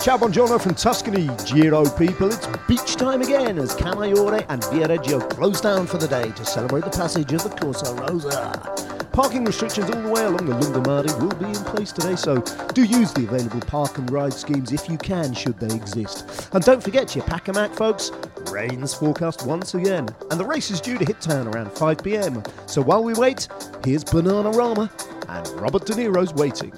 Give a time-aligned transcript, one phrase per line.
[0.00, 2.28] Ciao, from Tuscany, Giro people.
[2.28, 6.84] It's beach time again as Camaiore and Viareggio close down for the day to celebrate
[6.84, 9.06] the passage of the Corsa Rosa.
[9.12, 12.40] Parking restrictions all the way along the Lungomare will be in place today, so
[12.72, 16.48] do use the available park and ride schemes if you can, should they exist.
[16.54, 18.10] And don't forget your pack a mac, folks.
[18.50, 22.42] Rain's forecast once again, and the race is due to hit town around 5 pm.
[22.64, 23.48] So while we wait,
[23.84, 24.90] here's Bananarama
[25.28, 26.72] and Robert De Niro's waiting.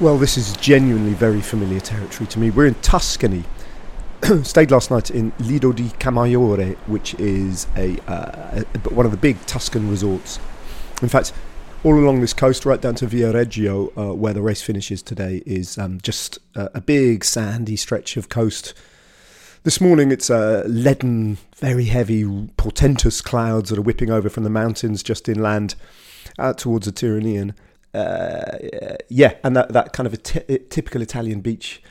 [0.00, 2.48] Well, this is genuinely very familiar territory to me.
[2.48, 3.44] We're in Tuscany.
[4.44, 9.18] Stayed last night in Lido di Camaiore, which is a, uh, a, one of the
[9.18, 10.38] big Tuscan resorts.
[11.02, 11.34] In fact,
[11.84, 15.76] all along this coast, right down to Viareggio, uh, where the race finishes today, is
[15.76, 18.72] um, just a, a, big sandy stretch of coast.
[19.64, 24.50] This morning, it's uh, leaden, very heavy, portentous clouds that are whipping over from the
[24.50, 25.74] mountains just inland
[26.38, 27.52] out towards the Tyrrhenian
[27.94, 28.58] uh,
[29.08, 31.82] yeah, and that, that kind of a t- typical Italian beach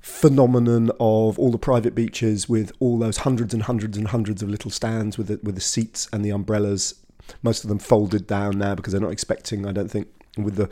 [0.00, 4.48] phenomenon of all the private beaches with all those hundreds and hundreds and hundreds of
[4.48, 6.94] little stands with the, with the seats and the umbrellas.
[7.42, 10.68] Most of them folded down now because they're not expecting, I don't think, with the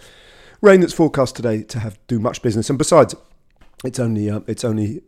[0.61, 2.69] rain that's forecast today to have do much business.
[2.69, 3.15] And besides,
[3.85, 5.03] it's only uh, it's only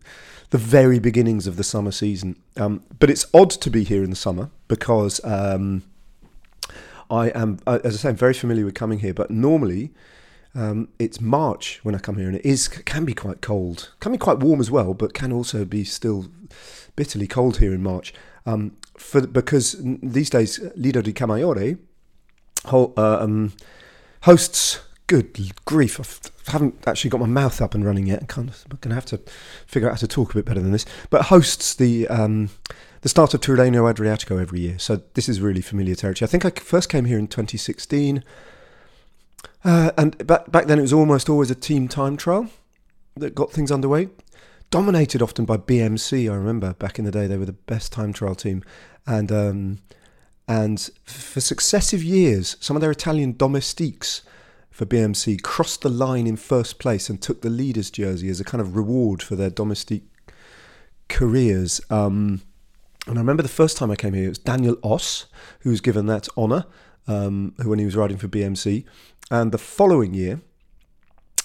[0.51, 2.36] the very beginnings of the summer season.
[2.57, 5.83] Um, but it's odd to be here in the summer because um,
[7.13, 9.93] I am, uh, as I say, I'm very familiar with coming here, but normally
[10.55, 14.13] um, it's March when I come here, and it is can be quite cold, can
[14.13, 16.27] be quite warm as well, but can also be still
[16.97, 18.15] bitterly cold here in March.
[18.47, 21.79] Um, for because these days Lido di Camaiore
[22.67, 23.53] ho, uh, um,
[24.23, 24.81] hosts.
[25.06, 26.00] Good grief!
[26.48, 28.20] I haven't actually got my mouth up and running yet.
[28.20, 29.20] I'm kind of going to have to
[29.67, 30.86] figure out how to talk a bit better than this.
[31.11, 32.51] But hosts the um,
[33.02, 34.79] the start of Tirreno Adriatico every year.
[34.79, 36.27] So this is really familiar territory.
[36.27, 38.24] I think I first came here in 2016.
[39.64, 42.48] Uh, and back, back then it was almost always a team time trial
[43.17, 44.08] that got things underway.
[44.70, 48.12] Dominated often by BMC, I remember back in the day they were the best time
[48.12, 48.64] trial team.
[49.07, 49.79] And um,
[50.48, 54.23] and for successive years, some of their Italian domestiques
[54.73, 58.45] for BMC crossed the line in first place and took the leader's jersey as a
[58.45, 60.03] kind of reward for their domestic
[61.09, 61.81] careers.
[61.91, 62.41] Um,
[63.07, 65.27] and I remember the first time I came here, it was Daniel Oss
[65.61, 66.65] who was given that honour
[67.07, 68.85] um, when he was riding for BMC.
[69.31, 70.41] And the following year,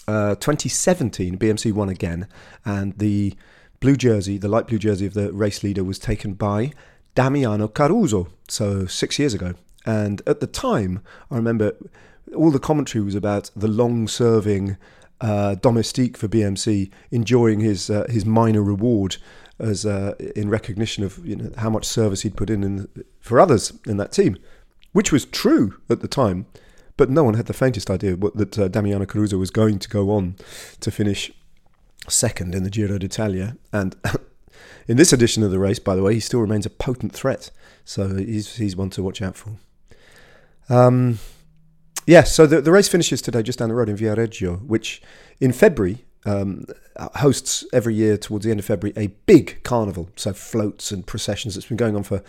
[0.08, 2.28] uh, 2017, BMC won again,
[2.64, 3.34] and the
[3.82, 6.72] blue jersey, the light blue jersey of the race leader, was taken by
[7.14, 8.30] Damiano Caruso.
[8.48, 9.54] So six years ago,
[9.86, 11.74] and at the time, I remember
[12.36, 14.78] all the commentary was about the long-serving
[15.22, 19.18] uh, domestique for BMC enjoying his uh, his minor reward
[19.60, 22.88] as uh, in recognition of you know how much service he'd put in, in
[23.20, 24.38] for others in that team,
[24.94, 26.46] which was true at the time.
[26.96, 29.90] But no one had the faintest idea what, that uh, Damiano Caruso was going to
[29.90, 30.36] go on
[30.80, 31.32] to finish
[32.10, 33.56] second in the Giro d'Italia.
[33.72, 33.96] And
[34.88, 37.52] in this edition of the race, by the way, he still remains a potent threat.
[37.86, 39.52] So he's, he's one to watch out for.
[40.70, 41.20] Um,
[42.08, 45.02] yeah, so the, the race finishes today just down the road in Viareggio, which
[45.42, 46.66] in February um,
[47.16, 50.10] hosts every year towards the end of February a big carnival.
[50.16, 51.56] So floats and processions.
[51.56, 52.24] that's been going on for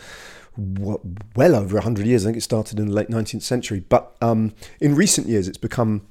[1.36, 2.24] well over 100 years.
[2.24, 3.80] I think it started in the late 19th century.
[3.88, 6.08] But um, in recent years, it's become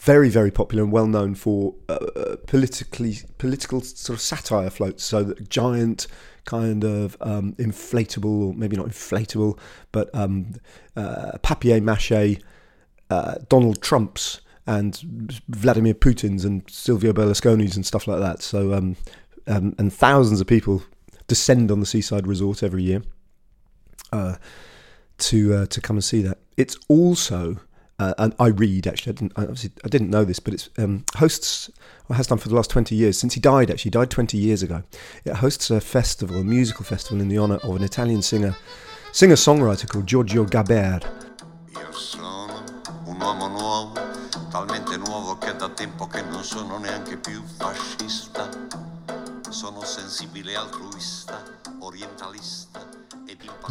[0.00, 5.04] very, very popular and well known for uh, politically political sort of satire floats.
[5.04, 6.08] So that giant
[6.44, 9.58] kind of um, inflatable, or maybe not inflatable,
[9.92, 10.54] but um,
[10.96, 12.40] uh, papier mâché
[13.10, 18.42] uh, Donald Trumps and Vladimir Putin's and Silvio Berlusconi's and stuff like that.
[18.42, 18.96] So, um,
[19.46, 20.82] um, and thousands of people
[21.26, 23.02] descend on the seaside resort every year
[24.12, 24.36] uh,
[25.18, 26.38] to uh, to come and see that.
[26.56, 27.60] It's also
[28.00, 29.12] uh, and I read actually.
[29.12, 31.70] I didn't obviously I didn't know this, but it's um, hosts
[32.08, 33.70] or has done for the last twenty years since he died.
[33.70, 34.82] Actually, died twenty years ago.
[35.24, 38.56] It hosts a festival, a musical festival in the honour of an Italian singer,
[39.12, 41.04] singer songwriter called Giorgio Gaber.
[45.80, 48.46] Tempo che non sono neanche più fascista.
[49.48, 51.42] Sono sensibile altruista,
[51.78, 52.86] orientalista.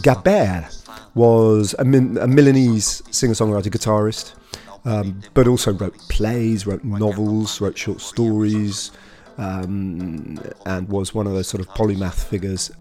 [0.02, 0.68] Gaber
[1.14, 4.34] was a, a Milanese singer-songwriter guitarist,
[4.86, 8.92] um, but also wrote plays, wrote novels, wrote short stories,
[9.38, 12.72] um, and was one of those sort of polymath figures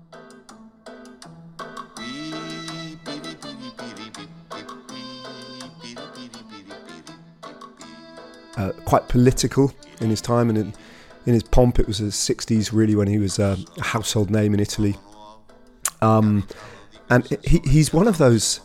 [8.58, 10.74] uh, quite political in his time and in,
[11.24, 11.78] in his pomp.
[11.78, 14.96] It was the 60s, really, when he was uh, a household name in Italy.
[16.02, 16.46] Um,
[17.08, 18.60] and he, he's one of those.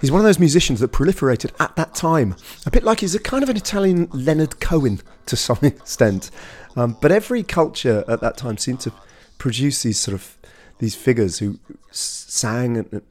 [0.00, 3.18] He's one of those musicians that proliferated at that time, a bit like he's a
[3.18, 6.30] kind of an Italian Leonard Cohen to some extent.
[6.76, 8.92] Um, but every culture at that time seemed to
[9.38, 10.38] produce these sort of
[10.78, 11.58] these figures who
[11.90, 13.02] sang and,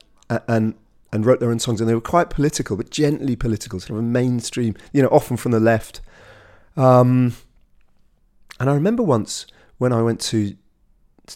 [0.47, 0.75] and
[1.11, 3.97] and wrote their own songs, and they were quite political, but gently political, sort of
[3.97, 6.01] a mainstream, you know, often from the left.
[6.77, 7.33] Um,
[8.59, 9.47] and I remember once
[9.77, 10.55] when I went to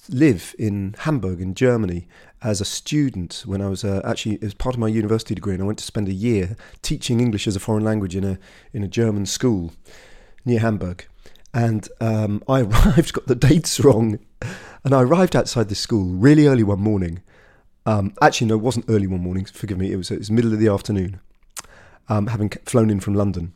[0.10, 2.08] live in Hamburg in Germany
[2.42, 5.62] as a student when I was uh, actually as part of my university degree, and
[5.62, 8.40] I went to spend a year teaching English as a foreign language in a
[8.74, 9.74] in a German school
[10.46, 11.06] near Hamburg.
[11.54, 14.20] And um, I arrived, got the dates wrong,
[14.84, 17.22] and I arrived outside the school really early one morning.
[17.86, 19.46] Um, actually, no, it wasn't early one morning.
[19.46, 19.92] Forgive me.
[19.92, 21.20] It was it was middle of the afternoon.
[22.10, 23.54] Um, having flown in from London,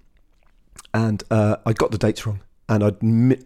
[0.96, 2.40] and uh, I got the dates wrong,
[2.70, 2.98] and I'd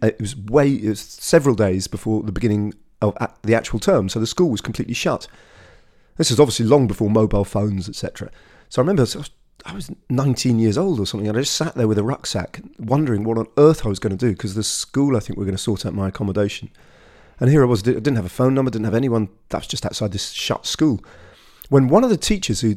[0.02, 4.20] it was way it was several days before the beginning of the actual term, so
[4.20, 5.26] the school was completely shut.
[6.16, 8.30] This is obviously long before mobile phones, etc.
[8.68, 9.04] So I remember
[9.66, 12.60] I was 19 years old or something, and I just sat there with a rucksack,
[12.78, 15.44] wondering what on earth I was going to do because the school I think were
[15.44, 16.70] going to sort out my accommodation.
[17.40, 19.28] And here I was, I didn't have a phone number, didn't have anyone.
[19.48, 21.02] That was just outside this shut school.
[21.68, 22.76] When one of the teachers who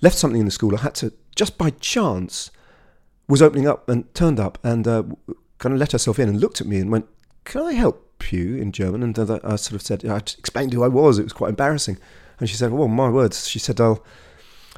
[0.00, 2.50] left something in the school, I had to just by chance
[3.30, 5.04] was opening up and turned up and uh,
[5.58, 7.06] kind of let herself in and looked at me and went,
[7.44, 9.02] "Can I help you?" in German.
[9.02, 11.18] And uh, I sort of said, I explained who I was.
[11.18, 11.98] It was quite embarrassing.
[12.38, 14.04] And she said, "Well, my words." She said, "I'll,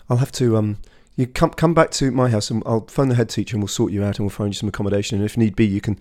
[0.08, 0.78] I'll have to." Um,
[1.16, 3.68] you come come back to my house and I'll phone the head teacher and we'll
[3.68, 6.00] sort you out and we'll find you some accommodation and if need be you can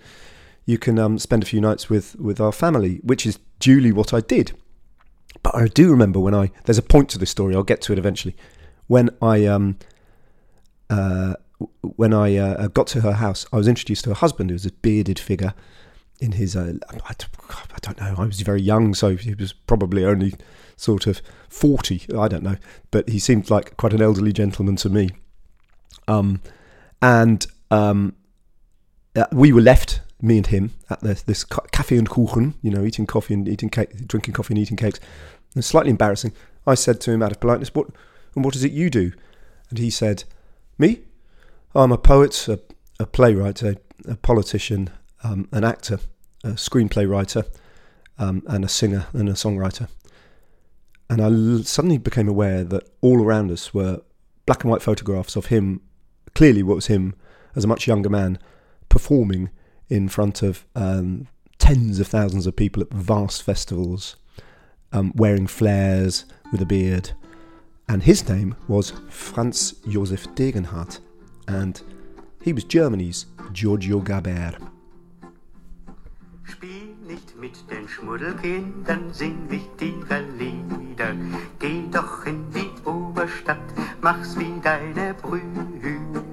[0.65, 4.13] you can um, spend a few nights with with our family, which is duly what
[4.13, 4.53] I did.
[5.43, 7.55] But I do remember when I there's a point to this story.
[7.55, 8.35] I'll get to it eventually.
[8.87, 9.77] When I um
[10.89, 11.35] uh
[11.81, 14.65] when I uh, got to her house, I was introduced to her husband, who was
[14.65, 15.53] a bearded figure
[16.19, 16.55] in his.
[16.55, 17.13] Uh, I,
[17.49, 18.15] I don't know.
[18.17, 20.33] I was very young, so he was probably only
[20.77, 22.03] sort of forty.
[22.17, 22.57] I don't know,
[22.91, 25.09] but he seemed like quite an elderly gentleman to me.
[26.07, 26.41] Um,
[27.01, 28.15] and um,
[29.15, 32.83] uh, we were left me and him at this, this cafe and kuchen, you know,
[32.83, 34.99] eating coffee and eating cake, drinking coffee and eating cakes.
[35.55, 36.33] And slightly embarrassing.
[36.65, 37.87] I said to him out of politeness, "What
[38.35, 39.11] and what is it you do?"
[39.69, 40.23] And he said,
[40.77, 41.01] "Me?
[41.73, 42.59] I'm a poet, a,
[42.99, 43.77] a playwright, a,
[44.07, 44.89] a politician,
[45.23, 45.99] um, an actor,
[46.43, 47.45] a screenplay writer,
[48.17, 49.87] um, and a singer and a songwriter."
[51.09, 54.01] And I l- suddenly became aware that all around us were
[54.45, 55.81] black and white photographs of him,
[56.35, 57.15] clearly what was him
[57.55, 58.39] as a much younger man,
[58.89, 59.49] performing
[59.89, 61.27] in front of um,
[61.57, 64.15] tens of thousands of people at vast festivals,
[64.91, 67.11] um, wearing flares with a beard.
[67.87, 70.99] And his name was Franz Josef Degenhardt,
[71.47, 71.81] and
[72.41, 74.57] he was Germany's Giorgio Gaber.
[76.43, 81.15] Spiel nicht mit den Schmuddelkindern, sing wichtige Lieder.
[81.59, 83.57] Geh doch in die Oberstadt,
[84.01, 86.23] mach's wie deine Brüder.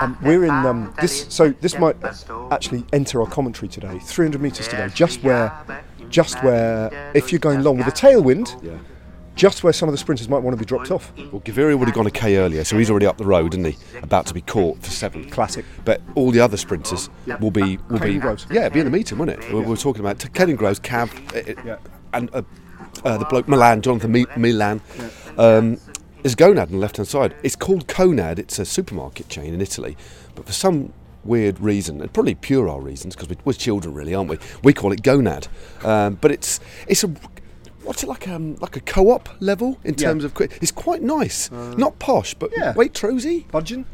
[0.00, 1.96] Um, we're in um, this, so this might
[2.50, 3.98] actually enter our commentary today.
[3.98, 5.52] 300 meters to go, just where,
[6.08, 8.78] just where, if you're going long with a tailwind, yeah.
[9.34, 11.12] Just where some of the sprinters might want to be dropped off.
[11.16, 13.64] Well, Gaviria would have gone a k earlier, so he's already up the road, isn't
[13.64, 13.76] he?
[14.00, 15.32] About to be caught for seventh.
[15.32, 15.64] Classic.
[15.84, 17.10] But all the other sprinters
[17.40, 18.46] will be, will be, Groves.
[18.50, 19.42] yeah, be in the meeting, won't it?
[19.42, 19.54] Yeah.
[19.54, 21.78] We are talking about Kaden Groves, Cav, uh, yeah.
[22.12, 22.42] and uh,
[23.04, 24.80] uh, the bloke Milan, Jonathan Milan.
[25.36, 25.78] Um,
[26.22, 27.34] there's Gonad on the left hand side.
[27.42, 29.96] It's called Conad, it's a supermarket chain in Italy,
[30.34, 30.92] but for some
[31.24, 34.38] weird reason, and probably puerile reasons, because we're children really, aren't we?
[34.62, 35.48] We call it Gonad.
[35.84, 37.14] Um, but it's it's a
[37.84, 40.30] what's it like um like a co-op level in terms yeah.
[40.30, 42.72] of it's quite nice uh, not posh but yeah.
[42.74, 43.86] Waitrosy budging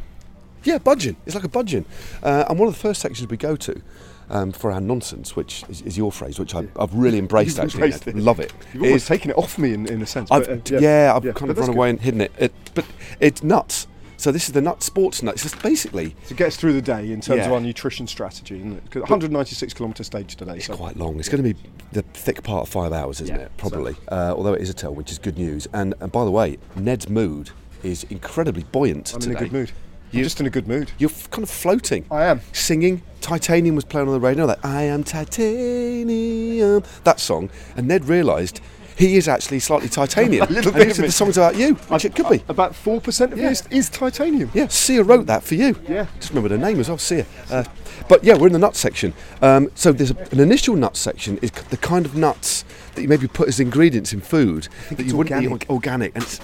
[0.64, 1.84] yeah budging it's like a budging
[2.22, 3.82] uh, and one of the first sections we go to
[4.30, 7.84] um, for our nonsense, which is, is, your phrase, which I, have really embraced actually.
[7.84, 8.16] Embraced it.
[8.16, 8.52] Love it.
[8.72, 10.28] You've almost taken it off me in, in a sense.
[10.28, 10.78] But, uh, yeah.
[10.80, 11.14] yeah.
[11.14, 12.32] I've yeah, kind of run away and hidden it.
[12.38, 12.52] it.
[12.74, 12.86] But
[13.18, 13.88] it's nuts.
[14.20, 15.46] So this is the nut sports nuts.
[15.46, 17.46] It's just basically to get us through the day in terms yeah.
[17.46, 18.94] of our nutrition strategy, isn't it?
[18.94, 20.56] 196 kilometre stage today.
[20.56, 20.76] It's so.
[20.76, 21.18] quite long.
[21.18, 21.58] It's going to be
[21.92, 23.52] the thick part of five hours, isn't yeah, it?
[23.56, 23.94] Probably.
[23.94, 24.00] So.
[24.12, 25.68] Uh, although it is a tell, which is good news.
[25.72, 27.48] And, and by the way, Ned's mood
[27.82, 29.30] is incredibly buoyant I'm today.
[29.30, 29.72] in a good mood.
[30.10, 30.92] You're just in a good mood.
[30.98, 32.04] You're f- kind of floating.
[32.10, 32.42] I am.
[32.52, 33.02] Singing.
[33.22, 34.46] Titanium was playing on the radio.
[34.46, 36.82] That I am titanium.
[37.04, 37.48] That song.
[37.74, 38.60] And Ned realised
[39.00, 40.46] he is actually slightly titanium.
[40.48, 40.94] a little bit.
[40.94, 42.42] the song's about you, which it could be.
[42.48, 43.48] About four percent of yeah.
[43.48, 44.50] it is, is, titanium.
[44.54, 45.74] Yeah, Sia wrote that for you.
[45.88, 46.06] Yeah.
[46.18, 47.24] Just remember the name as well, Sia.
[47.50, 47.64] Uh,
[48.08, 49.14] but yeah, we're in the nuts section.
[49.40, 52.64] Um, so there's a, an initial nut section is the kind of nuts
[52.94, 55.62] that you maybe put as ingredients in food that you wouldn't organic.
[55.64, 56.16] eat organic.
[56.16, 56.40] And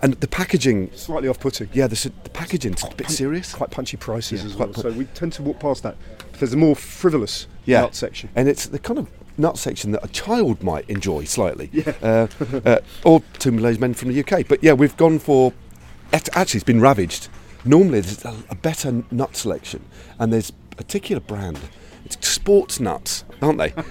[0.00, 0.90] and the packaging.
[0.94, 1.70] Slightly off-putting.
[1.72, 3.52] Yeah, the, the packaging's a bit serious.
[3.54, 4.72] Quite punchy prices Yeah, as well.
[4.72, 5.96] so we tend to walk past that.
[6.38, 7.80] There's a more frivolous Yeah.
[7.80, 8.28] nut section.
[8.36, 11.70] and it's the kind of nut section that a child might enjoy slightly.
[11.72, 11.92] Yeah.
[12.02, 12.26] Uh,
[12.64, 14.46] uh, or two Malaysian men from the UK.
[14.48, 15.52] But yeah, we've gone for.
[16.12, 17.28] Actually, it's been ravaged.
[17.64, 19.84] Normally, there's a, a better nut selection,
[20.18, 21.58] and there's a particular brand.
[22.04, 23.68] It's sports nuts, aren't they?
[23.70, 23.82] Do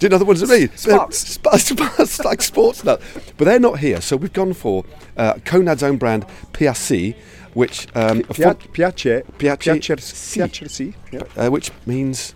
[0.00, 0.70] you know the ones I mean?
[0.76, 1.36] Sparks.
[1.36, 3.04] They're Sp- like sports nuts.
[3.36, 4.84] But they're not here, so we've gone for
[5.18, 7.14] uh, Conad's own brand, PRC,
[7.52, 11.44] which um, Pia- piace, Piace- piacersi, piacersi, yeah.
[11.46, 12.34] uh, which means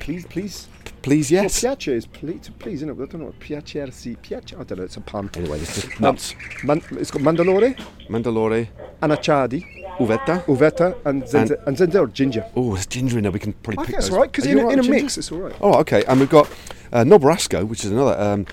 [0.00, 0.68] Please, please.
[1.08, 1.62] Please, yes.
[1.62, 2.92] Well, piace is please, to please, isn't it?
[2.92, 4.52] I don't know what piacersi, piace.
[4.58, 4.84] I don't know.
[4.84, 5.30] It's a pun.
[5.36, 6.34] Anyway, it's just Um, nuts.
[6.62, 7.74] Man, it's got mandalore,
[8.08, 8.68] Mandalore,
[9.02, 9.64] anachadi,
[9.98, 10.44] uvetta.
[10.46, 12.44] uvetta, and zenze, and, zenze or ginger.
[12.54, 13.32] Oh, there's ginger in there.
[13.32, 15.16] We can probably I pick that's right because in, a- in a right with mix,
[15.18, 15.54] it's all right.
[15.60, 16.04] Oh, okay.
[16.06, 16.48] And we've got
[16.92, 18.46] uh, Nobrasco, which is another um,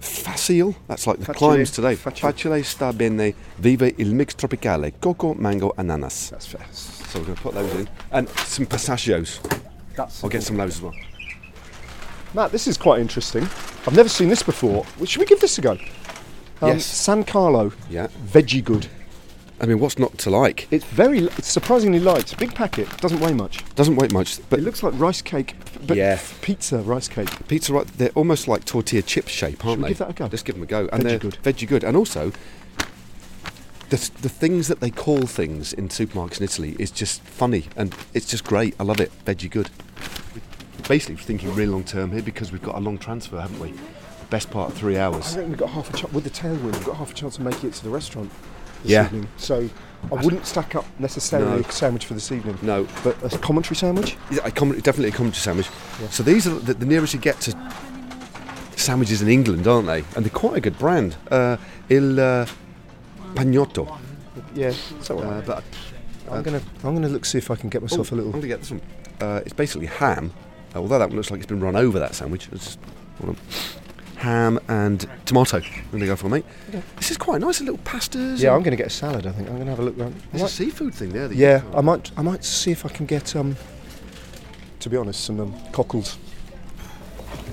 [0.00, 0.74] facile.
[0.86, 1.94] That's like the Facile, climbs today.
[1.94, 2.30] facile.
[2.32, 6.30] Facile sta bene, vive il mix tropicale, coco, mango, ananas.
[6.30, 6.66] That's fair.
[6.72, 9.40] So we're going to put those in, and some pistachios.
[9.96, 10.94] That's I'll get some of those as well.
[12.34, 13.44] Matt, this is quite interesting.
[13.86, 14.84] I've never seen this before.
[14.96, 15.72] Well, Should we give this a go?
[16.60, 16.84] Um, Yes.
[16.84, 18.08] San Carlo, Yeah.
[18.26, 18.88] veggie good.
[19.60, 20.68] I mean, what's not to like?
[20.70, 22.32] It's very, li- it's surprisingly light.
[22.38, 23.64] Big packet, doesn't weigh much.
[23.74, 26.12] Doesn't weigh much, but It looks like rice cake, but Yeah.
[26.12, 27.28] f- pizza rice cake.
[27.48, 27.86] pizza, right?
[27.98, 29.88] They're almost like tortilla chip shape, aren't we they?
[29.90, 30.28] give that a go?
[30.28, 30.88] Just give them a go.
[30.92, 31.38] And Veggie they're good.
[31.42, 31.82] Veggie good.
[31.82, 32.30] And also,
[33.90, 37.94] the, the things that they call things in supermarkets in Italy is just funny and
[38.14, 38.74] it's just great.
[38.78, 39.10] I love it.
[39.24, 39.70] Veggie good.
[40.86, 43.74] Basically, thinking really long term here because we've got a long transfer, haven't we?
[44.30, 45.34] Best part of three I hours.
[45.36, 47.44] reckon we've got half a chance, with the tailwind, we've got half a chance of
[47.44, 48.30] making it to the restaurant
[48.82, 49.06] this Yeah.
[49.06, 49.28] evening.
[49.38, 49.68] So
[50.12, 51.68] I wouldn't stack up necessarily No.
[51.68, 52.58] a sandwich for this evening.
[52.62, 54.16] No, But a commentary sandwich?
[54.30, 55.68] Yeah, a com- definitely a commentary sandwich.
[56.00, 56.08] Yeah.
[56.10, 57.56] So these are the, the nearest you get to
[58.76, 60.04] sandwiches in England, aren't they?
[60.14, 61.16] And they're quite a good brand.
[61.30, 61.56] Uh,
[61.90, 62.46] Il uh,
[63.34, 63.98] Pagnotto.
[64.54, 65.10] Yeah, right.
[65.10, 65.64] Uh, but
[66.30, 68.32] I'm gonna, I'm gonna look see if I can get myself Oh, a I'm little.
[68.32, 68.80] going to get this one.
[69.20, 72.48] Uh, it's basically ham, uh, although that looks like it's been run over, that sandwich.
[72.52, 72.78] It's just.
[74.16, 75.58] Ham and tomato.
[75.58, 76.44] I'm going to go for, mate.
[76.96, 78.40] This is quite nice, a little pastas.
[78.40, 79.26] Yeah, I'm gonna get a salad.
[79.26, 80.14] I think I'm gonna have a look around.
[80.16, 81.28] I There's a seafood thing there.
[81.28, 83.56] That yeah, I might, I might see if I can get um.
[84.80, 86.18] To be honest, some um, cockles.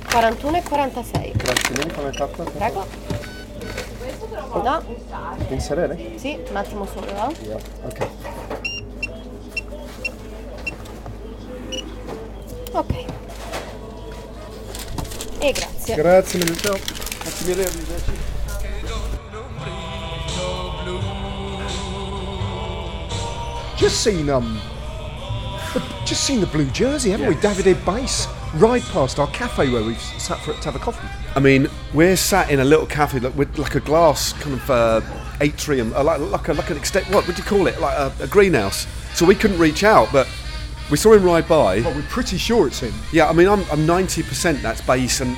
[0.10, 1.34] 41 e 46.
[2.57, 2.86] Prego.
[4.63, 4.81] No?
[5.50, 6.17] Inserere?
[6.17, 7.07] Sì, un attimo solo.
[7.07, 7.36] eh.
[7.48, 7.60] Yeah.
[7.86, 8.07] Okay.
[12.75, 13.05] Ok.
[15.39, 15.96] E grazie.
[15.96, 16.55] Grazie mille.
[16.58, 16.77] Ciao.
[17.20, 17.63] Grazie mille.
[17.63, 18.12] arrivederci.
[23.77, 24.60] Just seen um,
[25.74, 27.36] the- just seen the blue jersey, haven't we?
[27.36, 31.08] David Bais ride past our cafe where we've sat for to have a coffee.
[31.36, 34.70] I mean, we're sat in a little cafe like, with like a glass kind of
[34.70, 35.01] uh,
[35.41, 37.10] atrium, uh, like, like, a, like an extent.
[37.10, 37.79] What would you call it?
[37.82, 38.88] Like a, a greenhouse.
[39.13, 40.27] So we couldn't reach out, but
[40.92, 41.82] we saw him ride by.
[41.82, 42.94] Well, we're pretty sure it's him.
[43.12, 45.38] Yeah, I mean, I'm, I'm 90% that's Bais, and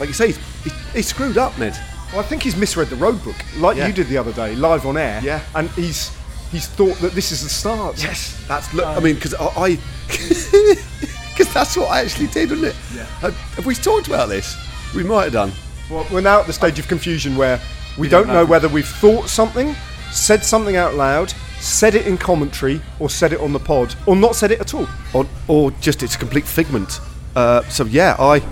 [0.00, 1.76] like you say, he's, he, screwed up, Ned.
[2.12, 3.86] Well, I think he's misread the road book, like Yeah.
[3.88, 5.20] you did the other day, live on air.
[5.22, 5.42] Yeah.
[5.54, 6.10] And he's
[6.50, 8.02] he's thought that this is the start.
[8.02, 8.72] Yes, that's.
[8.72, 12.76] Look, I um, mean, because I, because that's what I actually did, wasn't it?
[12.94, 13.04] Yeah.
[13.20, 14.56] Have, have we talked about this?
[14.94, 15.52] We might have done.
[15.90, 17.60] Well, we're now at the stage of confusion where
[17.98, 18.50] we, We don't don't know know.
[18.50, 19.74] whether we've thought something,
[20.10, 24.14] said something out loud, said it in commentary, or said it on the pod, or
[24.16, 24.86] not said it at all.
[25.14, 27.00] or, or just it's a complete figment.
[27.36, 28.42] Uh, so yeah, I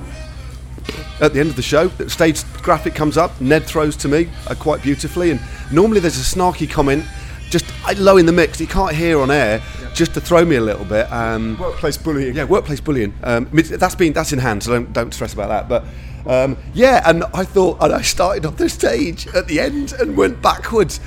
[1.20, 3.40] at the end of the show, the stage graphic comes up.
[3.40, 5.40] Ned throws to me uh, quite beautifully, and
[5.72, 7.04] normally there's a snarky comment,
[7.50, 8.60] just uh, low in the mix.
[8.60, 9.62] You can't hear on air,
[9.94, 11.10] just to throw me a little bit.
[11.12, 12.36] Um, Workplace bullying.
[12.36, 13.14] yeah, workplace bullying.
[13.22, 15.68] Um, that's been that's in hand, so don't don't stress about that.
[15.68, 15.84] But
[16.30, 20.16] um, yeah, and I thought, and I started off the stage at the end and
[20.16, 21.00] went backwards.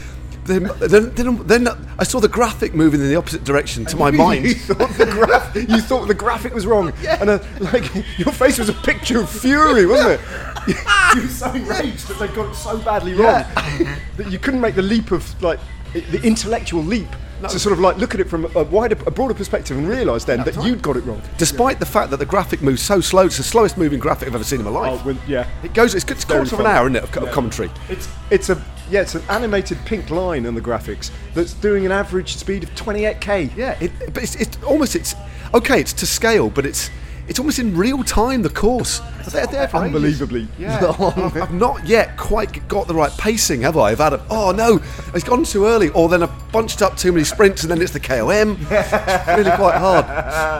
[0.50, 1.68] Then, then, then, then
[2.00, 4.58] I saw the graphic moving in the opposite direction to my you mind.
[4.62, 7.86] thought the graph, you thought the graphic was wrong, and uh, like
[8.18, 10.22] your face was a picture of fury, wasn't it?
[11.15, 13.46] you were so enraged that they got it so badly wrong
[14.18, 15.60] that you couldn't make the leap of like
[15.94, 17.10] the intellectual leap
[17.48, 20.25] to sort of like look at it from a wider, a broader perspective and realise
[20.25, 21.22] then that you'd got it wrong.
[21.38, 24.36] Despite the fact that the graphic moves so slow, it's the slowest moving graphic I've
[24.36, 25.01] ever seen in my life.
[25.03, 25.48] Oh, well, yeah.
[25.63, 27.31] It goes, it's, it's Very quarter of an hour, isn't it, of, Yeah.
[27.31, 27.69] commentary?
[27.89, 31.91] It's it's a yeah, it's an animated pink line in the graphics that's doing an
[31.91, 33.55] average speed of 28k.
[33.55, 35.13] Yeah, it, but it's, it's almost, it's,
[35.53, 36.89] okay, it's to scale, but it's
[37.29, 39.01] it's almost in real time, the course.
[39.29, 39.77] They're there for.
[39.77, 40.93] Unbelievably Yeah.
[41.00, 43.91] I've, I've not yet quite got the right pacing, have I?
[43.91, 44.81] I've had a, oh no,
[45.13, 47.91] it's gone too early, or then I've bunched up too many sprints and then it's
[47.91, 48.57] the KOM.
[48.71, 50.05] It's really quite hard.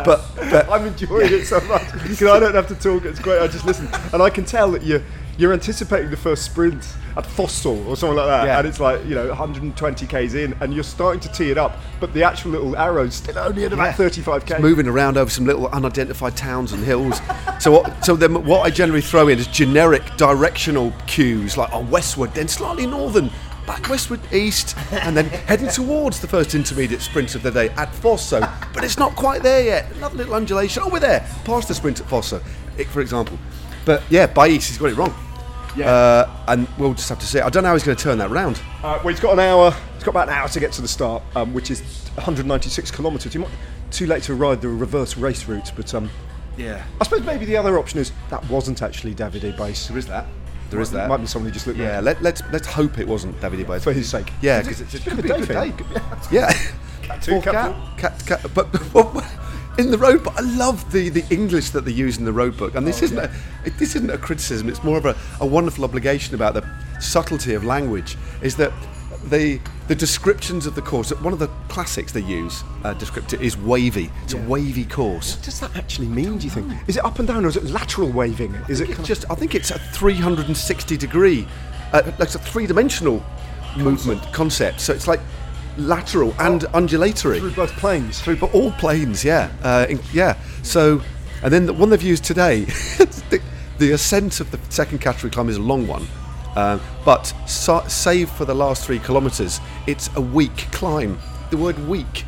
[0.06, 3.04] But, but I'm enjoying it so much because I don't have to talk.
[3.06, 3.42] It's great.
[3.42, 5.04] I just listen, and I can tell that you
[5.40, 8.60] you're anticipating the first sprint at Fossel or something like that, Yeah.
[8.60, 11.78] and it's like you know 120 k's in, and you're starting to tee it up,
[12.02, 13.92] but the actual little arrow's still only at about Yeah.
[13.94, 14.58] 35 k.
[14.60, 17.22] moving around over some little unidentified towns and hills.
[17.60, 18.06] so what?
[18.06, 22.50] So then, what I generally throw in is generic directional cues, like oh, westward, then
[22.50, 23.32] slightly northern,
[23.66, 27.94] back westward, east, and then heading towards the first intermediate sprint of the day at
[27.96, 28.42] Fosso.
[28.74, 29.90] But it's not quite there yet.
[29.96, 30.84] Another little undulation.
[30.86, 32.42] Oh, we're there, past the sprint at Fosso,
[32.78, 33.40] it- for example.
[33.86, 35.16] But yeah, by east, he's got it wrong.
[35.76, 35.90] Yeah.
[35.92, 37.40] Uh, and we'll just have to see.
[37.40, 38.58] I don't know how he's going to turn that round.
[38.84, 39.72] Uh, well, he's got an hour.
[39.96, 41.82] He's got about an hour to get to the start, um, which is
[42.16, 43.34] 196 kilometres.
[43.34, 43.50] You might
[43.92, 46.10] too late to ride the reverse race route, but um,
[46.58, 46.84] Yeah.
[47.00, 49.88] I suppose maybe the other option is that wasn't actually Davide Bais.
[49.88, 50.26] There is that.
[50.70, 51.10] There is Might- that.
[51.10, 53.82] Might be somebody just looked Yeah, let, let's let's hope it wasn't Davide Bais.
[53.82, 54.32] for his sake.
[54.42, 55.72] Yeah, because it's Could could be a good day day.
[55.72, 56.20] for him.
[56.32, 56.54] Yeah.
[57.22, 58.72] two, cat cat, cat, cat, but
[59.80, 62.58] in the road book, I love the, the English that they use in the road
[62.58, 63.32] book, and Oh, this isn't a,
[63.78, 64.68] this isn't a criticism.
[64.68, 66.68] It's more of a, a wonderful obligation about the
[67.00, 68.18] subtlety of language.
[68.42, 68.74] Is that
[69.26, 71.12] the the descriptions of the course?
[71.12, 74.12] One of the classics they use uh, descriptor is wavy.
[74.24, 75.36] It's a wavy course.
[75.36, 76.38] What does that actually mean?
[76.38, 76.72] Do you think?
[76.88, 78.54] Is it up and down or is it lateral waving?
[78.68, 81.48] Is it just I think it's a 360 degree,
[81.94, 83.24] uh, like it's a three dimensional
[83.78, 84.82] movement concept.
[84.82, 85.22] So it's like
[85.80, 87.40] lateral and undulatory.
[87.40, 88.20] through both planes?
[88.22, 90.38] Through but all planes, yeah, uh, in- yeah.
[90.64, 91.02] So,
[91.44, 92.62] and then the one they've used today,
[93.30, 93.42] the,
[93.78, 96.06] the ascent of the second category climb is a long one,
[96.56, 101.18] um, but so, save for the last three kilometres, it's a weak climb.
[101.50, 102.26] The word weak.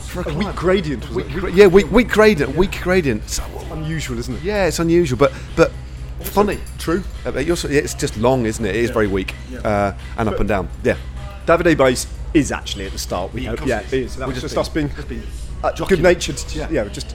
[0.00, 1.04] For A weak gradient.
[1.04, 1.28] It?
[1.32, 3.28] Gra- yeah, weak, weak gradient, weak gradient.
[3.30, 4.42] So, Unusual, isn't it?
[4.42, 5.72] yeah, it's unusual, but but
[6.20, 6.58] funny.
[6.78, 7.02] True.
[7.24, 8.76] Uh, but also, it's just long, isn't it?
[8.76, 9.34] It is very weak
[9.64, 10.68] uh, and up and down.
[10.84, 10.98] Yeah.
[11.46, 13.32] Davide Bais is actually at the start.
[13.32, 13.66] We Yeah, hope.
[13.66, 14.12] Yeah, it is.
[14.12, 14.16] is.
[14.16, 15.22] That was just us being, being
[15.62, 16.42] uh, good-natured.
[16.54, 16.68] Yeah.
[16.70, 17.14] Yeah, just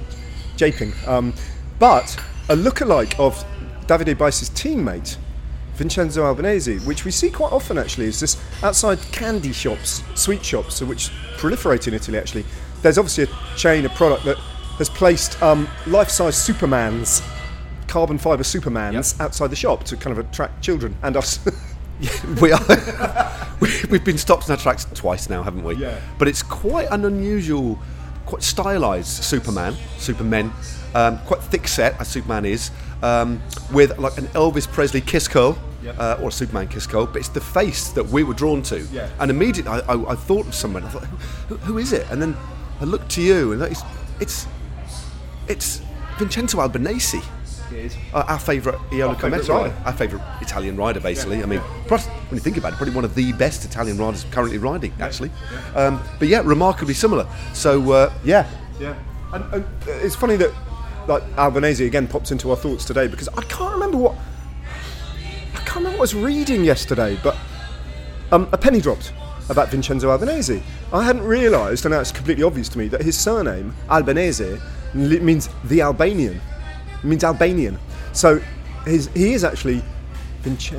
[0.57, 0.93] japing.
[1.07, 1.33] Um,
[1.79, 2.15] but
[2.49, 3.43] a lookalike of
[3.87, 5.17] Davide Bais's teammate.
[5.75, 10.81] Vincenzo Albanese, which we see quite often actually, is this outside candy shops, sweet shops,
[10.81, 12.43] which proliferate in Italy actually.
[12.81, 14.37] There's obviously a chain of product that
[14.79, 17.21] has placed um, life-size Supermans,
[17.87, 21.39] carbon fibre Supermans, outside the shop to kind of attract children and us.
[22.41, 22.59] we are.
[23.61, 25.75] we- We've been stopped in our tracks twice now, haven't we?
[25.75, 25.99] Yeah.
[26.19, 27.79] But it's quite an unusual,
[28.25, 30.51] quite stylised Superman, Supermen,
[30.93, 32.69] um, quite thick set as Superman is,
[33.01, 35.57] um, with like an Elvis Presley kiss curl.
[35.97, 38.79] Uh, or a Superman kiss curl, but it's the face that we were drawn to.
[38.91, 39.09] Yeah.
[39.19, 40.83] And immediately I, I, I thought of someone.
[40.83, 41.05] I thought,
[41.47, 42.05] who, who is it?
[42.11, 42.35] And then
[42.81, 43.83] I looked to you, and it's
[44.19, 44.47] it's,
[45.47, 45.81] it's
[46.17, 47.21] Vincenzo Albanese.
[48.13, 49.53] Uh, our favourite Eolo favourite Kometa rider.
[49.69, 49.75] rider.
[49.85, 51.43] Our favourite Italian rider, basically.
[51.43, 54.25] I mean, plus, when you think about it, probably one of the best Italian riders
[54.31, 55.31] currently riding, actually.
[55.75, 57.27] Um, but yeah, remarkably similar.
[57.53, 58.47] So uh, yeah,
[58.79, 58.95] Yeah,
[59.33, 60.51] and, and uh, it's funny that
[61.07, 64.15] like Albanese again pops into our thoughts today because I can't remember what
[65.55, 67.37] I can't remember what I was reading yesterday, but
[68.31, 69.13] um, a penny dropped
[69.49, 70.61] about Vincenzo Albanese.
[70.91, 74.57] I hadn't realised, and now it's completely obvious to me, that his surname Albanese
[74.93, 76.41] li- means the Albanian.
[77.07, 77.79] It means Albanian.
[78.11, 78.41] So
[78.83, 79.81] his, he is actually
[80.41, 80.73] Vince-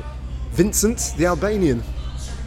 [0.51, 1.81] Vincent the Albanian.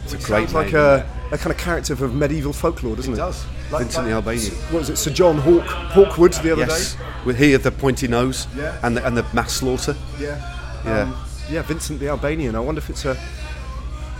[0.05, 3.17] it's a great Sounds like a, a kind of character of medieval folklore, doesn't it?
[3.17, 3.43] It does.
[3.71, 4.53] Vincent the Albanian.
[4.71, 6.99] What was it, Sir John Hawk, Hawkwood the other Yes, day?
[7.25, 8.79] with he had the pointy nose Yeah.
[8.83, 9.97] and the, and the mass slaughter.
[10.17, 10.39] Yeah.
[10.85, 11.01] Yeah.
[11.01, 12.55] Um, yeah, Vincent the Albanian.
[12.55, 13.15] I wonder if it's a.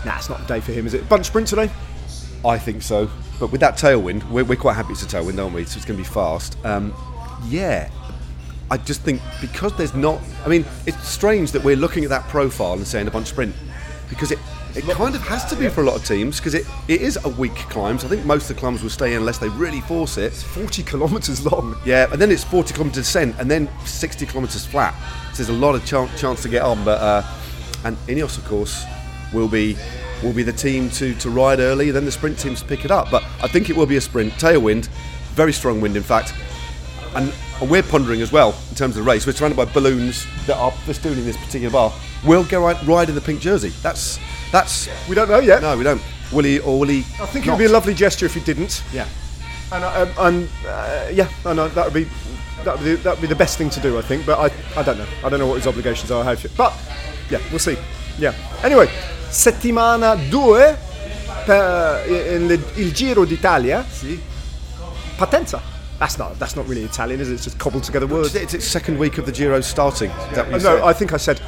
[0.03, 1.07] Nah, it's not the day for him, is it?
[1.07, 1.69] Bunch sprint today?
[2.43, 3.09] I think so.
[3.39, 5.63] But with that tailwind, we're, we're quite happy it's a tailwind, aren't we?
[5.63, 6.57] So it's going to be fast.
[6.65, 6.93] Um,
[7.47, 7.89] yeah.
[8.73, 10.19] I just think because there's not.
[10.43, 13.53] I mean, it's strange that we're looking at that profile and saying a bunch sprint
[14.09, 14.39] because it,
[14.75, 17.23] it kind of has to be for a lot of teams because it, it is
[17.23, 17.99] a weak climb.
[17.99, 20.33] So I think most of the climbs will stay in unless they really force it.
[20.33, 21.75] 40 kilometres long.
[21.85, 24.95] Yeah, and then it's 40 kilometre descent and then 60 kilometres flat.
[25.33, 26.83] So there's a lot of chance, chance to get on.
[26.83, 27.23] But uh,
[27.85, 28.85] and Ineos, of course,
[29.35, 29.77] will be
[30.23, 31.91] will be the team to, to ride early.
[31.91, 33.11] Then the sprint teams pick it up.
[33.11, 34.87] But I think it will be a sprint, tailwind,
[35.35, 36.33] very strong wind, in fact.
[37.15, 39.25] And, and we're pondering as well in terms of the race.
[39.27, 41.93] We're surrounded by balloons that are festooning this particular bar.
[42.25, 43.69] We'll go right, ride in the pink jersey.
[43.81, 44.19] That's
[44.51, 45.61] that's We don't know yet.
[45.61, 46.01] no, we don't.
[46.31, 46.99] Will he or will he?
[47.21, 48.83] I think it would be a lovely gesture if he didn't.
[48.91, 49.07] Yeah.
[49.71, 52.07] And, I- um, and uh, yeah, I know that would be
[52.63, 54.25] that would be that would be the best thing to do, I think.
[54.25, 55.07] But I, I don't know.
[55.23, 56.23] I don't know what his obligations are.
[56.23, 56.73] How but
[57.29, 57.77] yeah, we'll see.
[58.17, 58.33] Yeah.
[58.63, 58.87] Anyway,
[59.29, 60.77] settimana due
[61.45, 62.03] per
[62.75, 63.85] il Giro d'Italia.
[63.89, 64.19] Sì.
[65.15, 65.72] Patenza.
[65.99, 67.35] That's not that's not really Italian, is it?
[67.35, 68.35] It's just cobbled together words.
[68.35, 70.09] It's its second week of the Giro starting.
[70.09, 70.81] Is that what you no, said?
[70.81, 71.41] I think I said.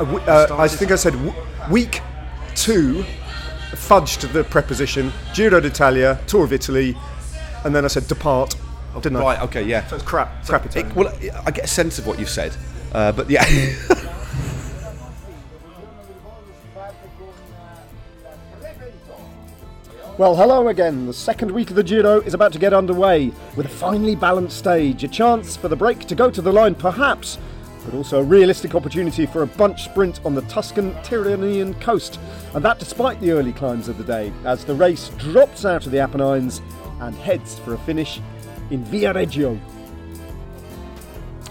[0.00, 1.14] Uh, uh, I think I said
[1.70, 2.00] week
[2.54, 3.04] two,
[3.72, 6.96] fudged the preposition Giro d'Italia, Tour of Italy,
[7.64, 8.54] and then I said depart.
[9.00, 9.20] Didn't I?
[9.20, 9.42] Right.
[9.42, 9.62] Okay.
[9.62, 9.86] Yeah.
[9.86, 10.44] So it's crap.
[10.46, 10.90] crap Italian.
[10.90, 11.14] It- well,
[11.46, 12.54] I get a sense of what you've said,
[12.92, 13.44] uh, but yeah,
[20.22, 21.06] Well, hello again.
[21.06, 24.56] The second week of the Giro is about to get underway with a finely balanced
[24.56, 27.38] stage, a chance for the break to go to the line, perhaps,
[27.84, 32.20] but also a realistic opportunity for a bunch sprint on the Tuscan Tyrrhenian coast.
[32.54, 35.90] And that despite the early climbs of the day, as the race drops out of
[35.90, 36.62] the Apennines
[37.00, 38.20] and heads for a finish
[38.70, 39.58] in Viareggio.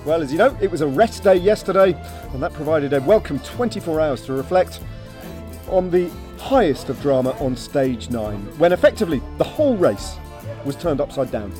[0.06, 1.92] Well, as you know, it was a rest day yesterday,
[2.32, 4.80] and that provided a welcome 24 hours to reflect
[5.68, 6.10] on the
[6.42, 10.18] highest of drama on stage 9, when effectively the whole race
[10.66, 11.52] was turned upside down.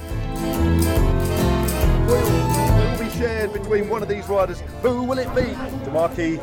[2.08, 4.62] Will be shared between one of these riders.
[4.82, 5.44] Who will it be?
[5.86, 6.40] De Marchi,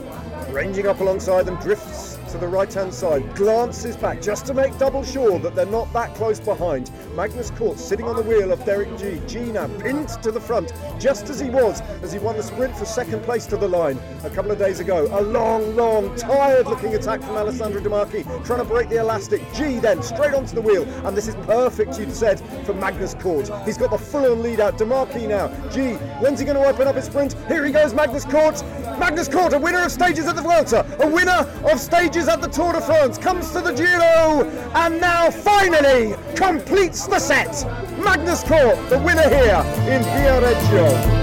[0.51, 4.77] ranging up alongside them, drifts to the right hand side, glances back just to make
[4.79, 6.91] double sure that they're not that close behind.
[7.15, 9.21] Magnus Cort sitting on the wheel of Derek Gee.
[9.27, 12.77] Gee now pinned to the front, just as he was as he won the sprint
[12.77, 15.07] for second place to the line a couple of days ago.
[15.19, 19.43] A long, long, tired looking attack from Alessandro De Marchi, trying to break the elastic.
[19.55, 23.51] Gee then straight onto the wheel, and this is perfect, you'd said, for Magnus Cort.
[23.65, 24.79] He's got the full on lead out.
[24.79, 25.49] De Marchi now.
[25.71, 27.35] Gee, when's he going to open up his sprint?
[27.49, 28.63] Here he goes, Magnus Cort.
[28.99, 32.49] Magnus Cort, a winner of stages at the Vuelta, a winner of stages at the
[32.49, 37.65] Tour de France, comes to the Giro, and now finally completes the set.
[38.03, 41.19] Magnus Cort, the winner here in Viareggio.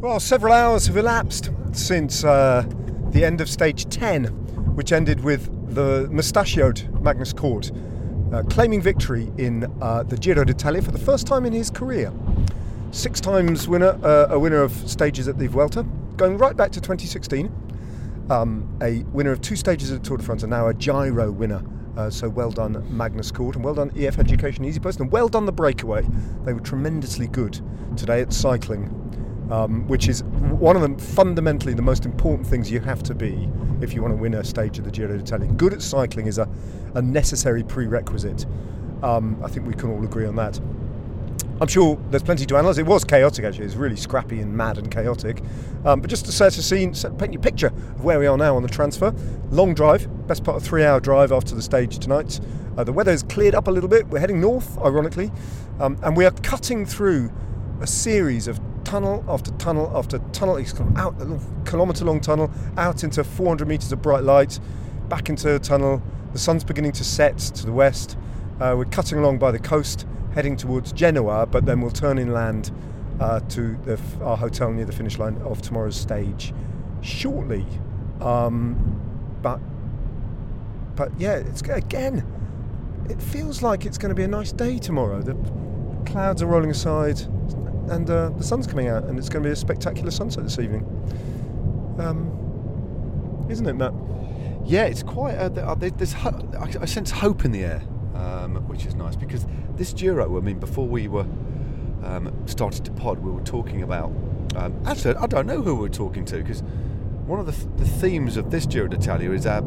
[0.00, 2.64] Well, several hours have elapsed since uh,
[3.10, 4.26] the end of stage 10,
[4.74, 7.70] which ended with the mustachioed Magnus Cort
[8.32, 12.12] uh, claiming victory in uh, the Giro d'Italia for the first time in his career.
[12.96, 15.82] Six times winner, uh, a winner of stages at the Vuelta,
[16.16, 17.52] going right back to 2016.
[18.30, 21.30] Um, a winner of two stages at the Tour de France and now a Giro
[21.30, 21.62] winner.
[21.94, 25.44] Uh, so well done, Magnus Cort, and well done, EF Education EasyPost, and well done,
[25.44, 26.08] the breakaway.
[26.46, 27.60] They were tremendously good
[27.98, 28.86] today at cycling,
[29.50, 33.46] um, which is one of the fundamentally the most important things you have to be
[33.82, 35.52] if you want to win a stage of the Giro d'Italia.
[35.52, 36.48] Good at cycling is a,
[36.94, 38.46] a necessary prerequisite.
[39.02, 40.58] Um, I think we can all agree on that.
[41.58, 42.76] I'm sure there's plenty to analyse.
[42.76, 43.64] It was chaotic actually.
[43.64, 45.42] It was really scrappy and mad and chaotic.
[45.86, 48.26] Um, but just to set a scene, set, paint you a picture of where we
[48.26, 49.14] are now on the transfer.
[49.50, 52.40] Long drive, best part of three hour drive after the stage tonight.
[52.76, 54.06] Uh, the weather has cleared up a little bit.
[54.08, 55.32] We're heading north, ironically,
[55.80, 57.32] um, and we are cutting through
[57.80, 60.56] a series of tunnel after tunnel after tunnel.
[60.56, 64.60] It's come out a kilometre long tunnel, out into 400 metres of bright light,
[65.08, 66.02] back into a tunnel.
[66.32, 68.18] The sun's beginning to set to the west.
[68.60, 72.70] Uh, we're cutting along by the coast, heading towards Genoa, but then we'll turn inland
[73.18, 76.52] uh, to the, our hotel near the finish line of tomorrow's stage
[77.00, 77.66] shortly.
[78.20, 79.00] Um,
[79.42, 79.60] but
[80.94, 82.24] but yeah, it's again.
[83.08, 85.22] It feels like it's going to be a nice day tomorrow.
[85.22, 85.34] The
[86.04, 87.20] clouds are rolling aside,
[87.88, 90.58] and uh, the sun's coming out, and it's going to be a spectacular sunset this
[90.58, 90.84] evening.
[91.98, 93.94] Um, isn't it, Matt?
[94.64, 95.36] Yeah, it's quite.
[95.36, 97.82] Uh, there's I sense hope in the air,
[98.16, 100.36] um, which is nice because this Giro.
[100.36, 101.26] I mean, before we were
[102.04, 104.10] um, started to pod, we were talking about.
[104.56, 106.62] Um, actually, I don't know who we were talking to because
[107.26, 109.60] one of the, th- the, themes of this Giro d'Italia is uh,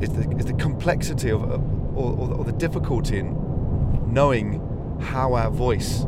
[0.00, 1.54] is the, is the complexity of uh,
[1.94, 4.60] or, or, or the difficulty in knowing
[5.00, 6.04] how our voice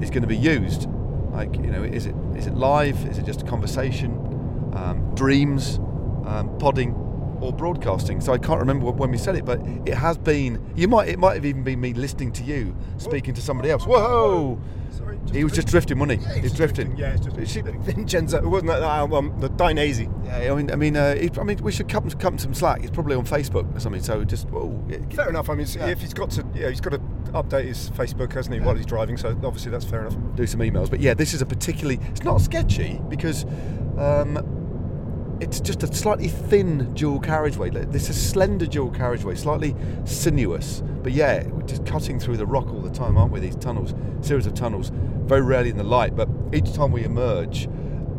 [0.00, 0.88] is going to be used.
[1.30, 3.06] Like, you know, is it is it live?
[3.06, 4.20] Is it just a conversation?
[4.74, 5.78] Um, dreams,
[6.26, 6.94] um, podding,
[7.44, 8.20] or broadcasting?
[8.20, 10.64] So I can't remember when we said it, but it has been.
[10.76, 13.84] You might it might have even been me listening to you speaking to somebody else.
[13.84, 14.58] Whoa!
[14.90, 16.26] Sorry, He was just drifting, wasn't he?
[16.28, 16.96] Yeah, He's drifting.
[16.96, 18.38] Yeah, it's just she- Vincenzo.
[18.38, 20.08] It wasn't that album, the Dainese.
[20.24, 22.80] Yeah, I mean, I mean, uh, he, I mean, we should cut him some slack.
[22.80, 24.00] He's probably on Facebook or something.
[24.02, 25.50] So just, whoa, yeah, Fair enough.
[25.50, 25.88] I mean, Yeah.
[25.88, 26.98] if he's got to, yeah, he's got to
[27.32, 29.16] update his Facebook, hasn't he, while he's driving?
[29.16, 30.16] So obviously that's fair enough.
[30.36, 30.88] do some emails.
[30.88, 31.98] But yeah, this is a particularly.
[32.10, 33.44] It's not sketchy because
[33.98, 34.53] um,
[35.40, 37.70] it's just a slightly thin dual carriageway.
[37.70, 40.82] This is a slender dual carriageway, slightly sinuous.
[41.02, 43.40] But yeah, we're just cutting through the rock all the time, aren't we?
[43.40, 44.90] These tunnels, series of tunnels,
[45.24, 46.14] very rarely in the light.
[46.16, 47.68] But each time we emerge,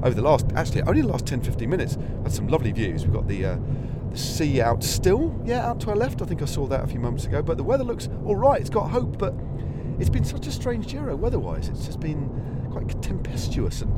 [0.04, 3.04] over the last, actually, only the last 10, 15 minutes, had some lovely views.
[3.04, 3.46] We've got the.
[3.46, 3.58] Uh,
[4.12, 6.22] the sea out still, yeah, out to our left.
[6.22, 7.42] I think I saw that a few moments ago.
[7.42, 8.62] But the weather looks all right.
[8.62, 9.34] It's got hope, but
[10.00, 11.68] it's been such a strange Giro weather-wise.
[11.68, 12.30] It's just been
[12.72, 13.92] quite tempestuous and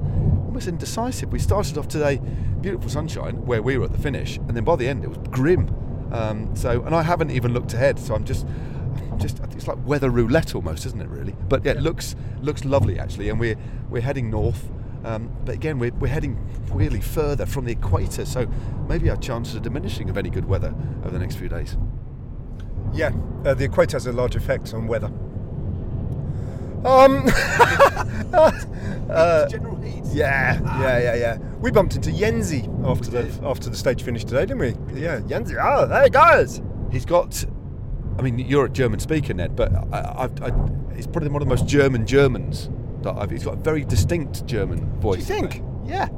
[0.45, 1.31] almost indecisive.
[1.31, 2.21] We started off today,
[2.61, 5.17] beautiful sunshine where we were at the finish, and then by the end it was
[5.29, 5.73] grim.
[6.11, 8.45] Um, so, and I haven't even looked ahead, so I'm just,
[9.11, 11.09] I'm just, it's like weather roulette almost, isn't it?
[11.09, 11.35] Really?
[11.49, 13.57] But yeah, it looks looks lovely actually, and we're
[13.89, 14.69] we're heading north.
[15.03, 16.37] Um, but again, we're, we're heading
[16.71, 18.47] really further from the equator, so
[18.89, 21.77] maybe our chances are diminishing of any good weather over the next few days.
[22.93, 23.11] Yeah,
[23.45, 25.11] uh, the equator has a large effect on weather.
[26.85, 27.27] Um,
[29.49, 30.03] General Heat.
[30.13, 31.37] yeah, yeah, yeah, yeah.
[31.59, 35.01] We bumped into Jensie after the after the stage finished today, didn't we?
[35.01, 35.55] Yeah, Jensie.
[35.59, 36.61] Oh, hey guys.
[36.91, 37.43] He's got.
[38.17, 40.51] I mean, you're a German speaker, Ned, but I, I've, I,
[40.95, 42.69] he's probably one of the most German Germans.
[43.03, 45.25] That I've, he's got a very distinct German voice.
[45.25, 45.63] Do you think?
[45.85, 46.09] Yeah.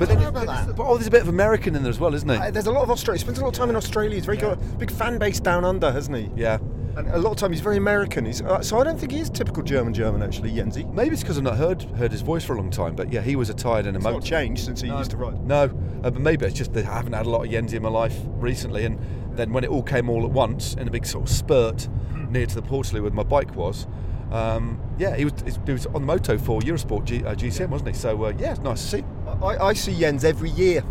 [0.00, 0.76] But then, know about that.
[0.76, 2.36] but oh, there's a bit of American in there as well, isn't he?
[2.36, 3.18] Uh, there's a lot of Australia.
[3.18, 4.14] He spends a lot of time in Australia.
[4.14, 6.30] He's very got a big fan base down under, hasn't he?
[6.36, 6.58] yeah.
[6.96, 8.24] And a lot of time he's very American.
[8.26, 10.84] He's uh, so I don't think he is typical German German actually, Jensie.
[10.92, 13.20] Maybe it's because I've not heard heard his voice for a long time, but yeah,
[13.22, 15.40] he was attired in a It's not changed since he used to ride.
[15.46, 15.64] No,
[16.02, 17.88] uh, but maybe it's just that I haven't had a lot of Jensie in my
[17.88, 18.98] life recently, and
[19.36, 22.32] then when it all came all at once in a big sort of spurt Hmm.
[22.32, 23.86] near to the Portaloo where my bike was,
[24.32, 27.90] um, yeah, he was he was on the moto for Eurosport G, uh, GCN, wasn't
[27.90, 27.94] he?
[27.96, 29.04] So uh, yeah, it's nice to see.
[29.42, 30.82] I, I see Jens every year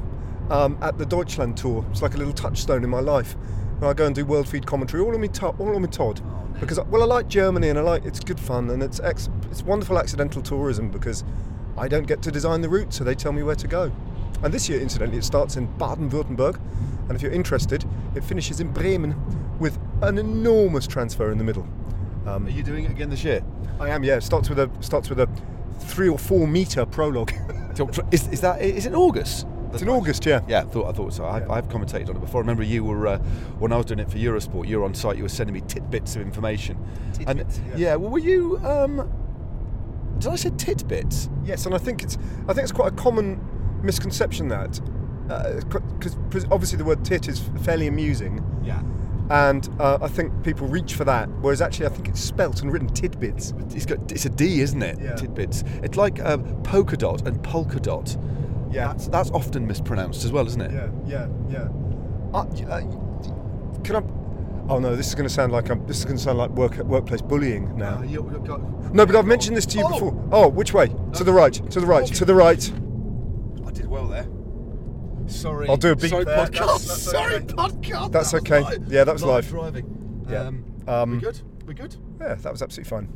[0.50, 1.86] um, at the Deutschland tour.
[1.92, 3.36] It's like a little touchstone in my life.
[3.82, 6.22] I go and do World Feed commentary, all on me, to- all on me Todd,
[6.60, 9.63] because well, I like Germany and I like it's good fun and it's ex- it's
[9.63, 11.24] wonderful accidental tourism because
[11.78, 13.92] I don't get to design the route, so they tell me where to go.
[14.44, 16.60] And this year, incidentally, it starts in Baden-Württemberg,
[17.08, 19.15] and if you're interested, it finishes in Bremen
[19.60, 21.68] with an enormous transfer in the middle.
[22.26, 23.42] Um, Are you doing it again this year?
[23.80, 24.18] I am, yeah.
[24.18, 25.30] it Starts with a starts with a
[25.80, 27.32] three or four meter prologue.
[28.12, 28.96] Is, is that is it in
[29.74, 30.42] It's in August, yeah.
[30.48, 31.26] Yeah, I thought I thought so.
[31.26, 31.54] I've, Yeah.
[31.54, 32.40] I've commentated on it before.
[32.40, 33.18] I remember you were uh,
[33.60, 34.68] when I was doing it for Eurosport.
[34.68, 35.18] You were on site.
[35.18, 36.78] You were sending me tidbits of information.
[37.14, 37.90] Tidbits, and yeah.
[37.90, 37.96] yeah.
[37.96, 38.58] well, were you?
[38.66, 39.10] Um,
[40.20, 41.30] did I say tidbits?
[41.46, 43.40] Yes, and I think it's I think it's quite a common
[43.84, 44.80] misconception that
[46.00, 48.82] because obviously the word tit is fairly amusing, Yeah.
[49.30, 52.74] and uh, I think people reach for that, whereas actually I think it's spelt and
[52.74, 53.54] written tidbits.
[53.76, 55.00] It's got it's a D, isn't it?
[55.00, 55.16] Yeah.
[55.16, 55.64] Tidbits.
[55.84, 58.18] It's like um, polka dot and polka dot.
[58.72, 58.88] Yeah.
[58.88, 60.72] That's, that's often mispronounced as well, isn't it?
[60.72, 61.68] Yeah, yeah, yeah.
[62.34, 62.82] Uh, uh,
[63.84, 64.04] can I?
[64.72, 65.86] Oh no, this is going to sound like I'm.
[65.88, 67.98] This is going to sound like work workplace bullying now.
[68.00, 69.90] Uh, you- got- no, but I've mentioned this to you Oh!
[69.92, 70.30] before.
[70.32, 70.88] Oh, which way?
[71.14, 71.54] To the right.
[71.72, 72.06] To the right.
[72.08, 72.72] To the right.
[73.66, 74.28] I did well there.
[75.28, 75.68] Sorry.
[75.70, 76.38] I'll do a beep Sorry, there.
[76.38, 76.52] podcast.
[76.52, 77.46] That's- that's Sorry, okay.
[77.54, 78.12] podcast.
[78.12, 78.62] That's That okay.
[78.62, 78.92] live.
[78.92, 79.48] Yeah, that was live.
[79.48, 80.26] driving.
[80.30, 80.42] Yeah.
[80.44, 81.42] Um, Um, we good?
[81.68, 81.96] We good?
[82.20, 83.10] Yeah, that was absolutely fine.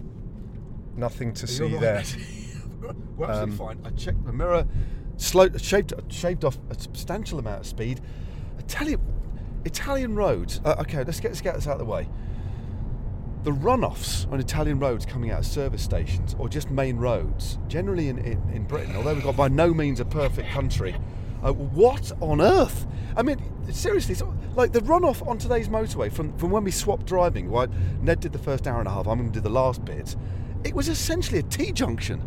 [0.95, 2.03] Nothing to Are see there.
[3.17, 3.79] We're absolutely Um, fine.
[3.85, 4.67] I checked the mirror,
[5.23, 8.01] slow, shaved, shaved off a substantial amount of speed.
[8.59, 9.01] Italian,
[9.65, 10.59] Italian roads.
[10.63, 12.07] Uh, okay, let's get, let's get this out of the way.
[13.43, 18.07] The runoffs on Italian roads coming out of service stations or just main roads, generally
[18.07, 20.95] in, in, in Britain, although we've got by no means a perfect country,
[21.41, 22.87] uh, what on earth?
[23.17, 23.37] I mean,
[23.69, 27.69] seriously, so, like the runoff on today's motorway from, from when we swapped driving, right?
[28.01, 30.15] Ned did the first hour and a half, I'm going to do the last bit.
[30.63, 32.21] It was essentially a T junction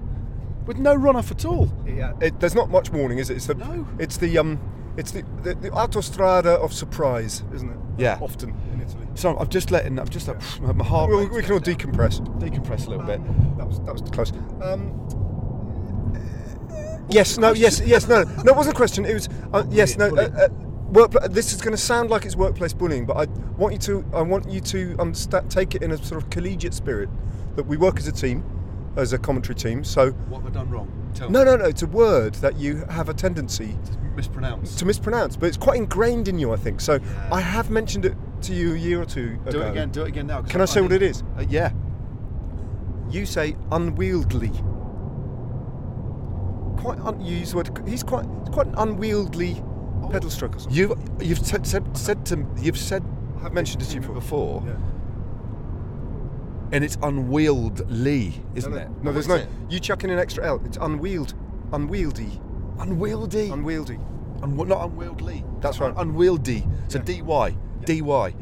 [0.67, 1.71] with no runoff at all.
[1.87, 3.37] Yeah, it, there's not much warning, is it?
[3.37, 3.87] It's the No.
[3.99, 4.61] it's the um
[4.97, 7.77] it's the, the the autostrada of surprise, isn't it?
[7.99, 8.19] Yeah.
[8.21, 9.07] Often in Italy.
[9.15, 11.93] So I'm just letting, I'm just like, my heart Well, we can all going down.
[11.93, 12.21] decompress.
[12.39, 13.21] decompress a little bit.
[13.57, 14.33] That was that was close.
[14.61, 14.93] Um,
[17.09, 18.53] yes, no, yes, yes, no, no.
[18.53, 19.05] It wasn't a question.
[19.05, 20.09] It was uh, yes, no.
[20.15, 20.49] Uh, uh,
[20.93, 23.25] work, this is going to sound like it's workplace bullying, but I
[23.57, 26.31] want you to I want you to um, sta take it in a sort of
[26.31, 27.09] collegiate spirit
[27.57, 28.45] that we work as a team,
[28.97, 29.85] as a commentary team.
[29.85, 30.91] So What have I done wrong?
[31.15, 31.65] Tell no, no, no.
[31.67, 33.77] It's a word that you have a tendency
[34.15, 34.79] Mispronounced.
[34.79, 36.81] to mispronounce, but it's quite ingrained in you, I think.
[36.81, 36.99] So
[37.31, 39.51] I have mentioned it to you a year or two ago.
[39.51, 40.43] Do it again, do it again now.
[40.43, 41.23] Can I say what it is?
[41.39, 41.73] Uh, yeah.
[43.11, 44.51] You say unwieldy.
[46.79, 47.83] Quite un- you use the word.
[47.87, 49.63] He's quite he's quite an unwieldy
[50.11, 50.57] pedal stroke.
[50.57, 50.77] or something.
[50.77, 53.03] You've you've said, said said to you've said
[53.43, 54.75] I've mentioned it to you before, Yeah.
[56.73, 58.89] And it's unwieldy, isn't no, it?
[59.03, 59.37] No, there's no.
[59.37, 59.49] it?
[59.69, 60.61] You chuck in an extra L.
[60.65, 61.35] It's unwield,
[61.73, 62.41] unwieldy,
[62.79, 63.51] unwieldy.
[63.51, 63.99] unwieldy.
[64.43, 65.45] Un- not unwieldy.
[65.61, 65.95] That's right.
[65.97, 66.67] Unwieldy.
[66.89, 67.05] So Yeah.
[67.85, 68.35] dy, dy.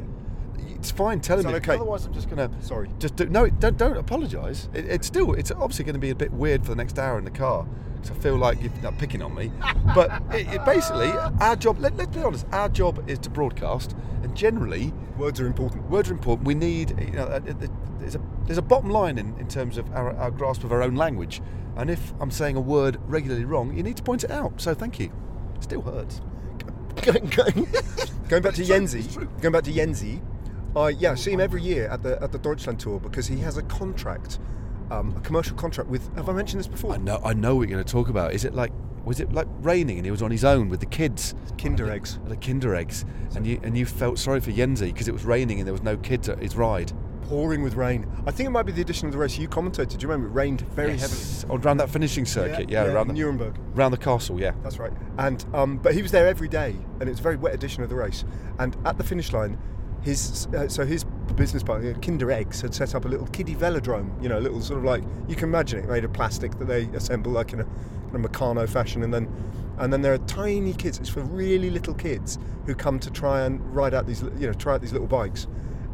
[0.85, 1.21] It's fine.
[1.21, 1.75] Tell him okay?
[1.77, 2.91] Otherwise, I'm just gonna Sorry.
[2.99, 3.27] just do.
[3.27, 4.69] No, don't don't apologise.
[4.75, 7.17] It, it's still it's obviously going to be a bit weird for the next hour
[7.19, 9.51] in the car because I feel like you're not picking on me.
[9.95, 11.09] But it, it basically
[11.41, 11.79] our job.
[11.79, 12.47] Let, let's be honest.
[12.53, 15.89] Our job is to broadcast, and generally Words are important.
[15.91, 16.47] words are important.
[16.47, 17.67] We need, you know, uh, uh,
[18.05, 20.83] there's a there's a bottom line in, in terms of our, our grasp of our
[20.83, 21.41] own language.
[21.77, 24.61] And if I'm saying a word regularly wrong, you need to point it out.
[24.61, 25.11] So thank you.
[25.61, 26.21] Still hurts.
[27.03, 27.67] going, going,
[28.29, 29.03] going back to Jensie,
[29.41, 30.21] going back to Jensie,
[30.77, 33.39] I yeah I see him every year at the at the Deutschland tour because he
[33.39, 34.39] has a contract,
[34.91, 36.15] um, a commercial contract with.
[36.17, 36.93] Have I mentioned this before?
[36.93, 38.35] I know I know what you're going to talk about.
[38.35, 38.73] Is it like
[39.05, 41.35] was it like raining and he was on his own with the kids?
[41.59, 42.19] Kinder eggs.
[42.27, 45.59] The Kinder eggs, and you and you felt sorry for Jensie because it was raining
[45.59, 46.93] and there was no kids at his ride.
[47.29, 48.07] Pouring with rain.
[48.27, 49.99] I think it might be the edition of the race you commentated.
[49.99, 50.29] Do you remember?
[50.29, 51.23] It rained very heavily.
[51.49, 53.59] Oh, around that finishing circuit, yeah, around the, Nuremberg.
[53.75, 54.53] around the castle, yeah.
[54.63, 54.93] That's right.
[55.19, 57.83] And um, but he was there every day, and it was a very wet edition
[57.83, 58.25] of the race.
[58.59, 59.59] And at the finish line,
[60.03, 64.23] his uh, so his business partner, Kinder Eggs, had set up a little kiddie velodrome.
[64.23, 66.67] You know, a little sort of like you can imagine it made of plastic that
[66.67, 67.67] they assemble like in a,
[68.11, 69.29] in a Meccano fashion, and then
[69.79, 70.99] and then there are tiny kids.
[70.99, 74.53] It's for really little kids who come to try and ride out these you know
[74.53, 75.47] try out these little bikes,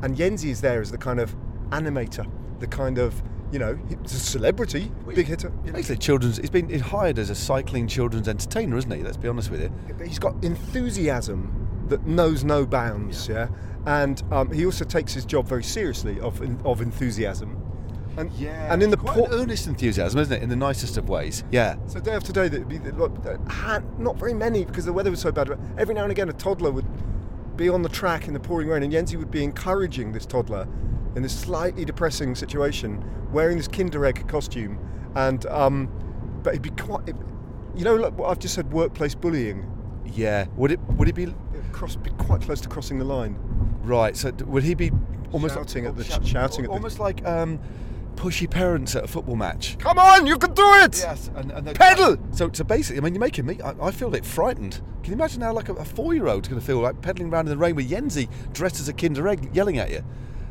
[0.02, 1.34] and Jensie is there as the kind of
[1.70, 3.20] animator, the kind of
[3.52, 5.52] you know he's a celebrity, big hitter.
[5.64, 5.76] You know.
[5.76, 6.38] Basically, children's.
[6.38, 9.02] He's been hired as a cycling children's entertainer, isn't he?
[9.02, 9.72] Let's be honest with you.
[9.96, 13.48] But he's got enthusiasm that knows no bounds, yeah.
[13.86, 17.56] And um, he also takes his job very seriously of of enthusiasm.
[18.16, 20.42] And and in the quite por- earnest enthusiasm, isn't it?
[20.42, 21.44] In the nicest of ways.
[21.50, 21.76] Yeah.
[21.86, 25.20] so day after day, there'd be like, uh, not very many because the weather was
[25.20, 25.48] so bad.
[25.48, 26.86] But every now and again, a toddler would
[27.60, 30.66] be on the track in the pouring rain, and Jensie would be encouraging this toddler
[31.14, 34.78] in this slightly depressing situation, wearing this Kinder Egg costume,
[35.14, 35.88] and um,
[36.42, 37.06] but it'd be quite,
[37.76, 39.70] you know, like what I've just said, workplace bullying.
[40.06, 40.46] Yeah.
[40.56, 40.80] Would it?
[40.96, 41.32] Would it be
[41.72, 43.36] Cross, be quite close to crossing the line.
[43.84, 44.16] right?
[44.16, 44.90] So would he be
[45.30, 47.60] almost Shouting at the- shouting at the- almost like um,
[48.20, 49.78] pushy parents at a football match.
[49.78, 50.98] Come on, you can do it!
[50.98, 52.18] Yes, and, and Pedal!
[52.32, 53.58] So, so basically, I mean, you're making me.
[53.62, 54.82] I, I feel a bit frightened.
[55.02, 57.50] Can you imagine how like a, a four-year-old's going to feel like pedaling around in
[57.50, 60.04] the rain with Jensie dressed as a Kinder Egg, yelling at you?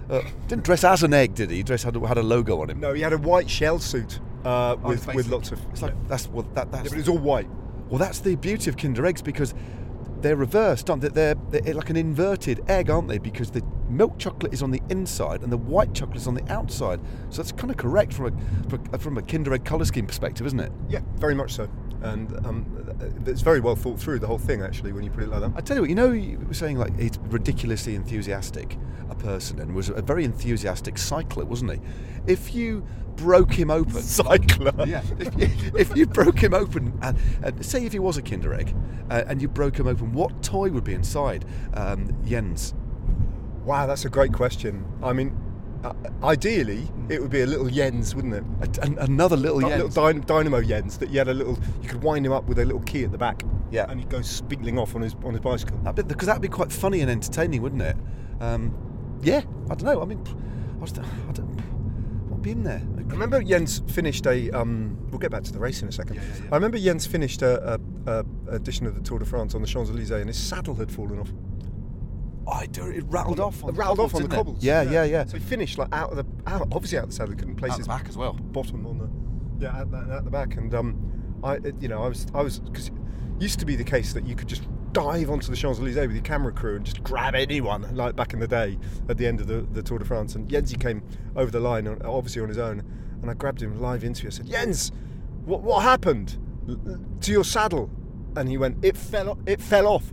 [0.10, 1.62] Uh, didn't dress as an egg, did he?
[1.62, 2.80] Dress had, a- had a logo on him.
[2.80, 5.64] No, he had a white shell suit uh, Oh, with with lots of.
[5.70, 7.48] It's like that's well, that that's Yeah, but it's all white.
[7.90, 9.54] Well, that's the beauty of Kinder Eggs because
[10.22, 11.10] they're reversed, aren't they?
[11.10, 13.20] They're, they're like an inverted egg, aren't they?
[13.20, 16.52] Because the milk chocolate is on the inside and the white chocolate is on the
[16.52, 17.00] outside.
[17.30, 18.38] So that's kind of correct from
[18.92, 20.72] a from a- Kinder Egg colour scheme perspective, isn't it?
[20.88, 21.70] Yeah, very much so.
[22.02, 22.66] And um,
[23.26, 25.52] it's very well thought through the whole thing actually when you put it like that.
[25.56, 28.78] I tell you what, you know, you were saying like he's ridiculously enthusiastic,
[29.10, 31.80] a person, and was a very enthusiastic cycler, wasn't he?
[32.26, 32.86] If you
[33.18, 34.72] broke him open, Cycler.
[34.88, 35.02] yeah.
[35.20, 38.54] If you, if you broke him open, and, and say if he was a Kinder
[38.54, 38.74] Egg,
[39.10, 42.74] uh, and you broke him open, what toy would be inside um, Jens?
[43.66, 44.86] Wow, that's a great question.
[45.04, 45.36] I mean,
[45.84, 45.94] uh,
[46.24, 48.78] ideally it would be a little Jens, wouldn't it?
[48.80, 49.84] A, an- another little Jens.
[49.96, 51.58] little dyn- dynamo Jens that you had a little.
[51.82, 53.44] You could wind him up with a little key at the back.
[53.72, 53.86] Yeah.
[53.90, 54.22] And he'd go
[54.78, 55.78] off on his on his bicycle.
[55.84, 57.96] That'd because that'd be quite funny and entertaining, wouldn't it?
[58.40, 58.74] Um,
[59.22, 60.02] yeah, I don't know.
[60.02, 60.24] I mean,
[60.78, 61.46] I, was, I don't.
[62.30, 62.82] What'd be in there?
[63.10, 64.50] I remember Jens finished a.
[64.52, 66.16] Um, we'll get back to the race in a second.
[66.16, 66.50] Yeah, yeah, yeah.
[66.52, 69.68] I remember Jens finished a, a, a edition of the Tour de France on the
[69.68, 71.32] Champs Elysees, and his saddle had fallen off.
[72.50, 72.88] I do.
[72.88, 73.64] It rattled off.
[73.64, 74.44] On It the rattled off on the didn't it?
[74.46, 74.64] cobbles.
[74.64, 75.26] Yeah, yeah, yeah.
[75.26, 77.32] So he finished like out of the out, obviously out of the saddle.
[77.34, 78.34] He couldn't place Out the his back as well.
[78.34, 80.56] bottom on the yeah at, the- at the back.
[80.58, 82.94] And um, I it- you know I was I was because it
[83.40, 86.14] used to be the case that you could just dive onto the Champs Elysees with
[86.14, 89.40] your camera crew and just grab anyone like back in the day at the end
[89.40, 90.34] of the, the Tour de France.
[90.36, 91.04] And Jensie came
[91.36, 92.80] over the line on, obviously on his own,
[93.22, 94.34] and I grabbed him live into it.
[94.34, 94.92] I said, Jens,
[95.46, 96.38] what what happened
[97.22, 97.90] to your saddle?
[98.36, 100.12] And he went, it fell o- it fell off.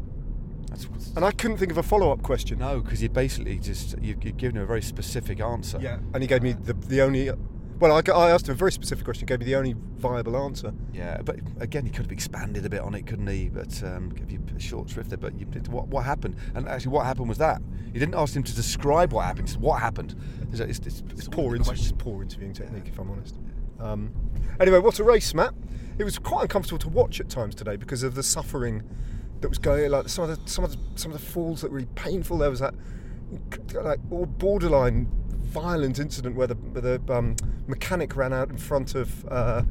[1.17, 2.59] And I couldn't think of a follow up question.
[2.59, 5.79] no, because you basically just you, you've given him a very specific answer.
[5.81, 7.31] Yeah, and he gave me the, the only.
[7.79, 9.27] Well, I, I asked him a very specific question.
[9.27, 10.73] He gave me the only viable answer.
[10.95, 13.51] Yeah, but again, he could have expanded a bit on it, couldn't he?
[13.51, 15.19] But um, give you a short shrift there.
[15.19, 16.37] But you, what, what happened?
[16.55, 17.61] And actually, what happened was that
[17.93, 19.49] you didn't ask him to describe what happened.
[19.49, 20.15] Just what happened?
[20.53, 23.37] It's, it's, it's, It's poor, inter- poor interviewing technique, if I'm honest.
[23.79, 24.11] Um,
[24.59, 25.53] anyway, what a race, Matt!
[25.99, 28.83] It was quite uncomfortable to watch at times today because of the suffering
[29.41, 29.91] that was going.
[29.91, 32.39] Like some of the some of the, some of the falls that were really painful.
[32.39, 32.75] There was that
[33.75, 35.09] like all borderline
[35.41, 39.27] violent incident where the, where the um, mechanic ran out in front of.
[39.27, 39.63] Uh,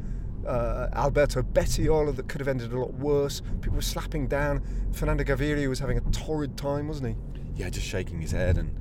[0.46, 3.42] uh, Alberto Bettiol that could have ended a lot worse.
[3.62, 4.62] People were slapping down.
[4.94, 7.36] Fernando Gaviria was having a torrid time, wasn't he?
[7.56, 8.76] yeah, just shaking his head and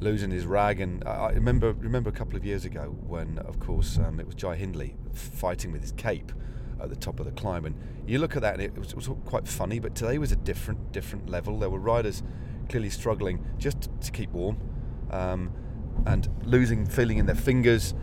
[0.00, 0.80] losing his rag.
[0.80, 4.26] And I I remember remember a couple of years ago when, of course, um, it
[4.26, 6.32] was Jai Hindley fighting with his cape
[6.84, 7.64] at the top of the climb.
[7.64, 7.74] And
[8.06, 9.78] you look at that, and it was, it was quite funny.
[9.78, 11.58] But today was a different different level.
[11.58, 12.22] There were riders
[12.68, 14.58] clearly struggling just to keep warm
[15.10, 15.52] um,
[16.06, 17.94] and losing feeling in their fingers,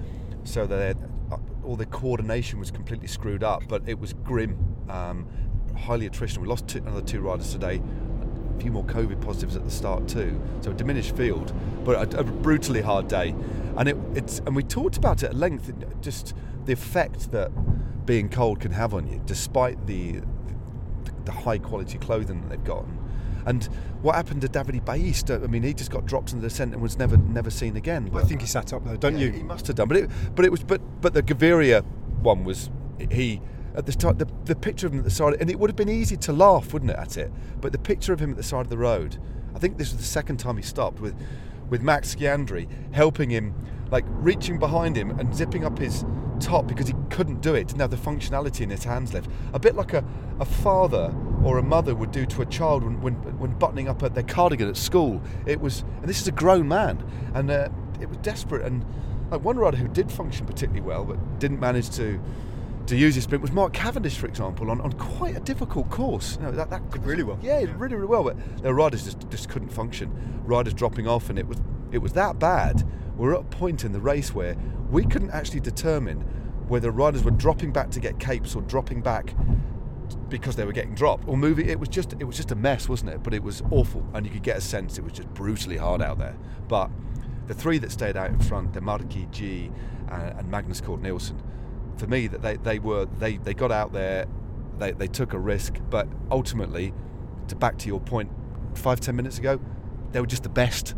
[0.43, 0.97] so that
[1.31, 3.63] uh, all their coordination was completely screwed up.
[3.67, 4.57] But it was grim,
[4.89, 5.27] um,
[5.77, 6.39] highly attritional.
[6.39, 7.81] We lost two, another two riders today
[8.57, 10.39] a few more COVID positives at the start too.
[10.61, 11.51] So a diminished field,
[11.83, 13.33] but a, a brutally hard day.
[13.77, 16.35] And it, it's and we talked about it at length, just
[16.65, 17.51] the effect that
[18.05, 20.21] being cold can have on you, despite the
[21.03, 22.85] the, the high quality clothing that they've got.
[23.45, 23.63] And
[24.01, 25.41] what happened to Davide Baista?
[25.43, 28.11] I mean, he just got dropped in the descent and was never never seen again.
[28.13, 29.31] I think he sat up though, don't yeah, you?
[29.31, 31.83] He must have done, but it, but it was, but but the Gaviria
[32.21, 32.69] one was
[33.09, 33.41] he
[33.75, 34.19] at the start.
[34.19, 36.33] The, the picture of him at the side, and it would have been easy to
[36.33, 37.31] laugh, wouldn't it, at it?
[37.59, 39.17] But the picture of him at the side of the road.
[39.53, 41.15] I think this was the second time he stopped with
[41.69, 43.55] with Max Sciandri helping him,
[43.89, 46.05] like reaching behind him and zipping up his
[46.41, 47.67] top because he couldn't do it.
[47.67, 49.29] Didn't have the functionality in his hands left.
[49.53, 50.03] A bit like a,
[50.39, 51.13] a father
[51.43, 54.23] or a mother would do to a child when, when, when buttoning up at their
[54.23, 55.21] cardigan at school.
[55.45, 57.69] It was, and this is a grown man, and uh,
[58.01, 58.65] it was desperate.
[58.65, 58.85] And
[59.29, 62.19] like one rider who did function particularly well, but didn't manage to
[62.87, 66.37] to use his sprint was Mark Cavendish, for example, on, on quite a difficult course.
[66.37, 67.39] You know, that, that Did really well.
[67.41, 68.23] Yeah, really, really well.
[68.23, 70.11] But their riders just, just couldn't function.
[70.45, 71.61] Riders dropping off, and it was
[71.91, 72.83] it was that bad.
[73.17, 74.55] We were at a point in the race where
[74.89, 76.21] we couldn't actually determine
[76.67, 79.35] whether riders were dropping back to get capes or dropping back
[80.29, 81.69] because they were getting dropped or moving.
[81.69, 83.23] It was just it was just a mess, wasn't it?
[83.23, 86.01] But it was awful, and you could get a sense it was just brutally hard
[86.01, 86.37] out there.
[86.67, 86.89] But
[87.47, 89.71] the three that stayed out in front, Demarchi, Gee,
[90.09, 91.41] uh, and Magnus Cort Nielsen,
[91.97, 94.25] for me, that they, they were they, they got out there,
[94.77, 96.93] they, they took a risk, but ultimately,
[97.49, 98.31] to back to your point,
[98.73, 99.59] five ten minutes ago,
[100.11, 100.95] they were just the best.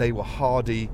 [0.00, 0.88] They were hardy,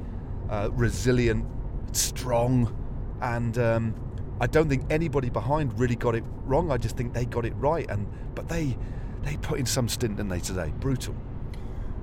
[0.50, 1.46] uh, resilient,
[1.92, 2.76] strong,
[3.22, 3.94] and um,
[4.40, 6.72] I don't think anybody behind really got it wrong.
[6.72, 8.76] I just think they got it right, and but they
[9.22, 10.72] they put in some stint, didn't they today?
[10.80, 11.14] Brutal.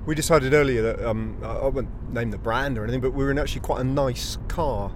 [0.06, 3.30] We decided earlier that um, I won't name the brand or anything, but we were
[3.30, 4.90] in actually quite a nice car.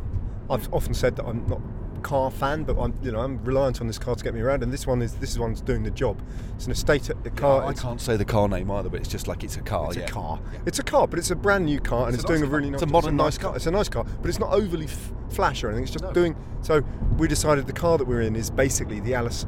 [0.49, 1.61] I've often said that I'm not
[1.99, 4.63] car fan, but I'm you know I'm reliant on this car to get me around,
[4.63, 6.21] and this one is this is one's doing the job.
[6.57, 7.65] It's an estate the car.
[7.65, 9.89] I can't say the car name either, but it's just like it's a car.
[9.89, 10.05] It's yeah.
[10.05, 10.41] a car.
[10.67, 12.51] It's a car, but it's a brand new car, and It's it's, a nice doing
[12.51, 12.83] a really nice.
[12.83, 13.51] It's a modern, nice nice car.
[13.51, 13.57] car.
[13.57, 15.85] It's a nice car, but it's not overly f- flash or anything.
[15.85, 16.13] It's just No.
[16.13, 16.37] doing.
[16.63, 16.83] So
[17.19, 19.47] we decided the car that we're in is basically the Alice.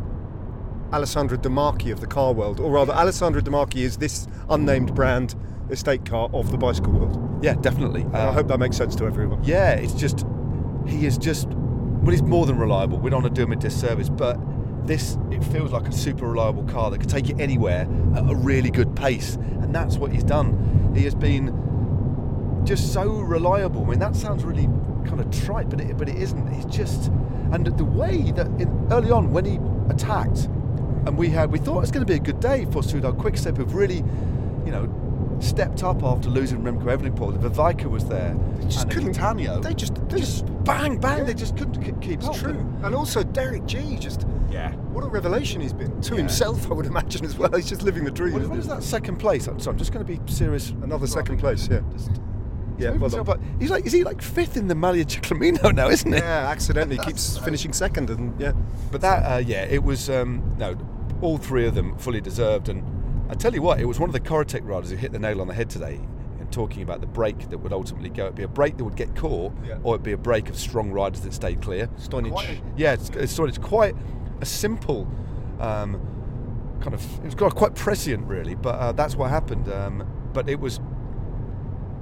[0.92, 4.92] Alessandro De Marchi of the car world, or rather, Alessandro De Marchi is this unnamed
[4.92, 5.36] brand
[5.70, 7.38] estate car of the bicycle world.
[7.44, 8.05] Yeah, definitely.
[8.12, 9.38] I Uh, hope that makes sense to everyone.
[9.44, 10.26] Yeah, it's just
[10.86, 11.46] he is just
[12.01, 12.98] well, he's more than reliable.
[12.98, 14.38] We don't want to do him a disservice, but
[14.86, 17.86] this it feels like a super reliable car that could take it anywhere
[18.16, 20.92] at a really good pace, and that's what he's done.
[20.94, 23.84] He has been just so reliable.
[23.84, 24.68] I mean, that sounds really
[25.07, 26.48] kind of trite, but it, but it isn't.
[26.48, 27.11] It's just
[27.53, 29.59] and the way that in, early on when he
[29.92, 30.44] attacked,
[31.07, 33.16] and we had we thought it was going to be a good day for Soudal
[33.16, 34.03] Quickstep, who've really,
[34.64, 35.09] you know.
[35.41, 37.38] Stepped up after losing Remco Evenepoel.
[37.38, 38.36] Vervaeke was there.
[38.59, 39.16] They just and couldn't.
[39.16, 39.62] Cattaneo.
[39.62, 39.95] They just.
[40.09, 41.18] They just bang bang.
[41.18, 41.24] Yeah.
[41.24, 42.36] They just couldn't k- keep It's up.
[42.36, 42.59] true.
[42.82, 43.97] And also Derek Gee.
[43.97, 44.72] Just Yeah.
[44.93, 46.18] what a revelation he's been to Yeah.
[46.20, 46.70] himself.
[46.70, 47.51] I would imagine as well.
[47.55, 48.34] He's just living the dream.
[48.34, 49.47] What, what is that second place?
[49.47, 50.70] I'm sorry, I'm just going to be serious.
[50.82, 51.68] Another second place.
[51.70, 51.80] Yeah.
[51.93, 52.11] Just,
[52.78, 52.91] Yeah.
[52.97, 53.26] Well done.
[53.28, 53.41] up.
[53.59, 56.18] he's like, is he like fifth in the Maglia Ciclamino now, isn't he?
[56.18, 56.49] Yeah.
[56.51, 58.53] Accidentally keeps finishing second, and yeah.
[58.93, 60.76] But that, uh, yeah, it was um, no,
[61.22, 62.68] all three of them fully deserved.
[62.68, 62.82] And
[63.30, 65.40] I tell you what, it was one of the Corratec riders who hit the nail
[65.40, 66.00] on the head today.
[66.40, 68.96] And talking about the break that would ultimately go, it'd be a break that would
[68.96, 69.78] get caught, Yeah.
[69.84, 71.88] or it'd be a break of strong riders that stayed clear.
[72.32, 73.94] Quite- yeah, it's, it's, it's quite
[74.40, 75.06] a simple
[75.60, 76.00] um,
[76.80, 77.04] kind of.
[77.24, 79.68] It was quite- prescient, really, but uh, that's what happened.
[79.70, 80.80] Um, but it was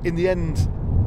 [0.05, 0.57] in the end,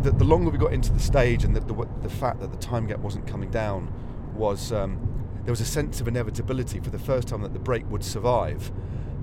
[0.03, 2.57] the, the longer we got into the stage, and the, the, the fact that the
[2.59, 3.91] time gap wasn't coming down,
[4.36, 4.99] was um,
[5.45, 8.72] there was a sense of inevitability for the first time that the break would survive.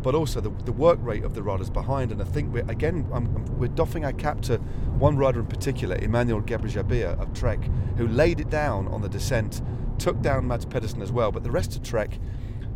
[0.03, 3.07] But also the, the work rate of the riders behind, and I think we're again
[3.12, 4.59] I'm, we're doffing our cap to
[4.99, 7.61] one rider in particular, Amanuel Ghebreigzabhier of Trek,
[7.96, 9.61] who laid it down on the descent,
[9.99, 11.32] took down Mads Pedersen as well.
[11.32, 12.18] But the rest of Trek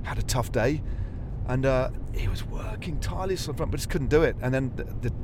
[0.03, 0.83] had a tough day,
[1.47, 4.37] and uh, he was working tirelessly on front, but just couldn't do it.
[4.43, 5.15] And then the, the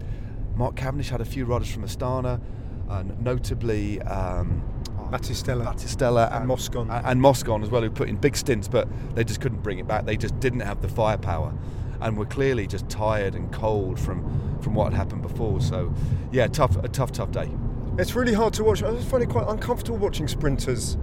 [0.55, 2.40] Mark Cavendish had a few riders from Astana,
[2.88, 4.62] and notably um,
[5.11, 5.64] Battistella.
[5.66, 6.90] Battistella And Moscon.
[6.90, 9.78] and, and Moscon as well, who put in big stints, but they just couldn't bring
[9.78, 10.05] it back.
[10.07, 11.53] They just didn't have the firepower,
[12.01, 15.61] and we were clearly just tired and cold from from what had happened before.
[15.61, 15.92] So,
[16.32, 17.49] yeah, tough, a tough, tough day.
[17.99, 18.82] It's really hard to watch.
[18.82, 20.96] I just find it quite uncomfortable watching sprinters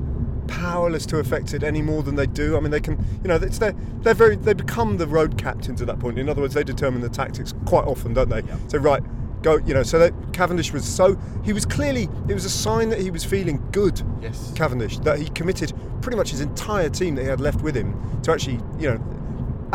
[0.47, 2.55] powerless to affect it any more than they do.
[2.55, 5.81] I mean, they can, you know, it's their, they're very, they become the road captains
[5.81, 6.19] at that point.
[6.19, 8.41] In other words, they determine the tactics quite often, don't they?
[8.41, 8.57] Yeah.
[8.67, 9.01] So right,
[9.41, 9.83] go, you know.
[9.83, 13.23] So that Cavendish was so he was clearly it was a sign that he was
[13.23, 14.01] feeling good.
[14.21, 14.51] Yes.
[14.55, 18.21] Cavendish that he committed pretty much his entire team that he had left with him
[18.23, 18.97] to actually, you know,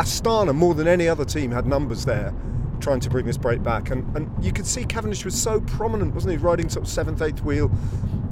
[0.01, 2.33] Astana more than any other team had numbers there
[2.79, 6.15] trying to bring this break back and, and you could see Cavendish was so prominent
[6.15, 7.71] wasn't he riding sort of seventh eighth wheel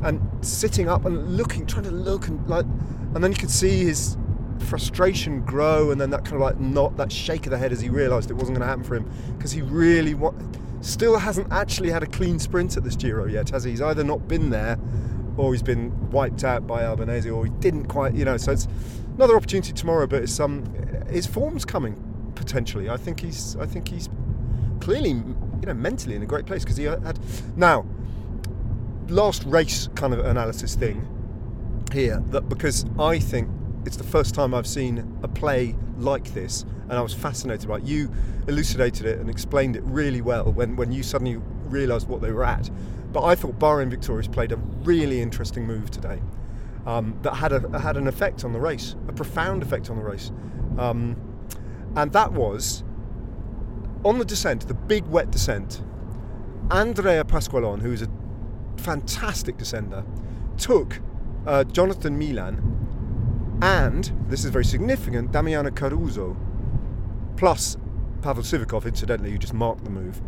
[0.04, 2.66] and sitting up and looking trying to look and like
[3.14, 4.18] and then you could see his
[4.60, 7.80] frustration grow and then that kind of like not that shake of the head as
[7.80, 10.34] he realised it wasn't going to happen for him because he really wa-
[10.82, 14.04] still hasn't actually had a clean sprint at this Giro yet has he he's either
[14.04, 14.80] not been there
[15.40, 18.36] or he's been wiped out by Albanese, or he didn't quite, you know.
[18.36, 18.68] So it's
[19.20, 20.64] another opportunity tomorrow, but um,
[21.10, 22.90] his form's coming potentially.
[22.90, 24.08] I think he's, I think he's
[24.80, 27.20] clearly, you know, mentally in a great place because he had
[27.58, 27.86] now
[29.10, 31.06] last race kind of analysis thing
[31.92, 33.50] here that because I think
[33.86, 37.80] it's the first time I've seen a play like this, and I was fascinated by
[37.80, 37.84] it.
[37.84, 38.10] You
[38.48, 42.46] elucidated it and explained it really well when, when you suddenly realised what they were
[42.46, 42.70] at.
[43.12, 46.22] But I thought Bahrain Victorious played a really interesting move today
[46.86, 50.04] um, that had a had an effect on the race, a profound effect on the
[50.04, 50.32] race,
[50.78, 51.16] um,
[51.96, 52.84] and that was
[54.04, 55.84] on the descent, the big wet descent,
[56.72, 58.10] Andrea Pasqualon, who is a
[58.78, 60.06] fantastic descender,
[60.58, 61.02] took
[61.46, 62.80] uh, Jonathan Milan
[63.62, 66.38] and, this is very significant, Damiano Caruso,
[67.36, 67.78] plus
[68.22, 70.22] Pavel Sivakov, incidentally, who just marked the move,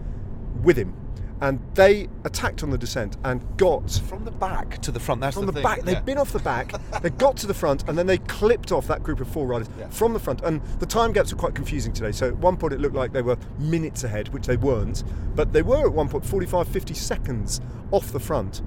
[0.63, 0.93] with him.
[1.41, 5.21] And they attacked on the descent and got From the back to the front.
[5.21, 5.63] That's from the, the, thing.
[5.63, 5.81] back.
[5.81, 6.73] They'd been off the back.
[7.01, 9.67] they got to the front, and then they clipped off that group of four riders
[9.79, 9.89] Yeah.
[9.89, 10.41] from the front.
[10.41, 12.11] And the time gaps were quite confusing today.
[12.11, 15.03] So at one point it looked like they were minutes ahead, which they weren't.
[15.35, 18.61] But they were at one point 45, 50 seconds off the front,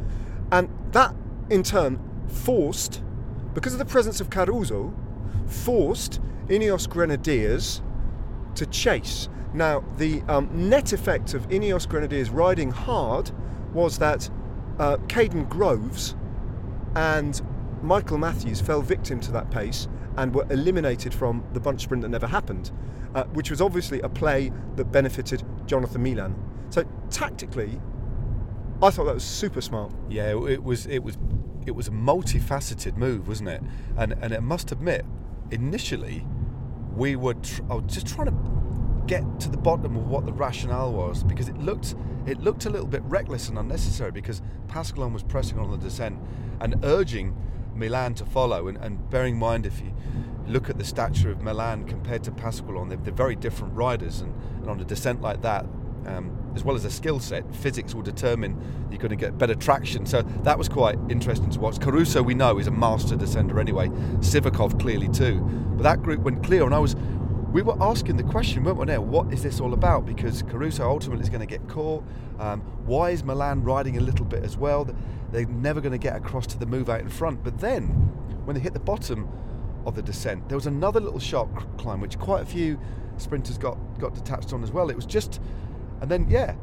[0.51, 1.14] and that
[1.51, 3.03] in turn forced,
[3.55, 4.93] because of the presence of Caruso,
[5.47, 7.83] forced Ineos Grenadiers
[8.57, 9.29] to chase.
[9.55, 13.31] Now, the um, net effect of Ineos Grenadiers riding hard
[13.73, 14.29] was that
[14.81, 16.17] uh, Kaden Groves
[16.97, 17.41] and
[17.81, 19.87] Michael Matthews fell victim to that pace
[20.17, 22.73] and were eliminated from the bunch sprint that never happened,
[23.15, 26.35] uh, which was obviously a play that benefited Jonathan Milan.
[26.71, 27.81] So, tactically,
[28.83, 29.93] I thought that was super smart.
[30.09, 31.17] Yeah, it was it was
[31.65, 33.63] it was a multifaceted move, wasn't it?
[33.97, 35.05] And and I must admit,
[35.53, 36.27] initially,
[36.97, 38.64] we were tr- I was just trying to
[39.07, 41.95] get to the bottom of what the rationale was because it looked
[42.27, 46.19] it looked a little bit reckless and unnecessary because Pasqualon was pressing on the descent
[46.61, 47.37] and urging
[47.75, 48.69] Milan to follow.
[48.69, 49.93] And, and bearing in mind if you
[50.47, 54.21] look at the stature of Milan compared to Pasqualon they're, they're very different riders.
[54.21, 55.67] And, and on a descent like that
[56.07, 58.59] um, as well as a skill set physics will determine
[58.91, 60.07] you're going to get better traction.
[60.07, 61.81] So that was quite interesting to watch.
[61.81, 63.89] Caruso we know is a master descender anyway.
[64.21, 65.41] Sivakov clearly too.
[65.77, 66.95] But that group went clear and I was
[67.55, 68.85] we were asking the question, weren't we?
[68.85, 70.05] Now, what is this all about?
[70.05, 72.03] Because Caruso ultimately is going to get caught.
[72.41, 74.93] Um, why is Milan riding a little bit as well?
[75.31, 77.45] They're never going to get across to the move out in front.
[77.45, 77.85] But then,
[78.45, 79.29] when they hit the bottom
[79.87, 82.77] of the descent, there was another little sharp climb, which quite a few
[83.19, 84.91] sprinters got got detached on as well.
[84.91, 85.41] It was just,
[86.01, 86.57] and then yeah.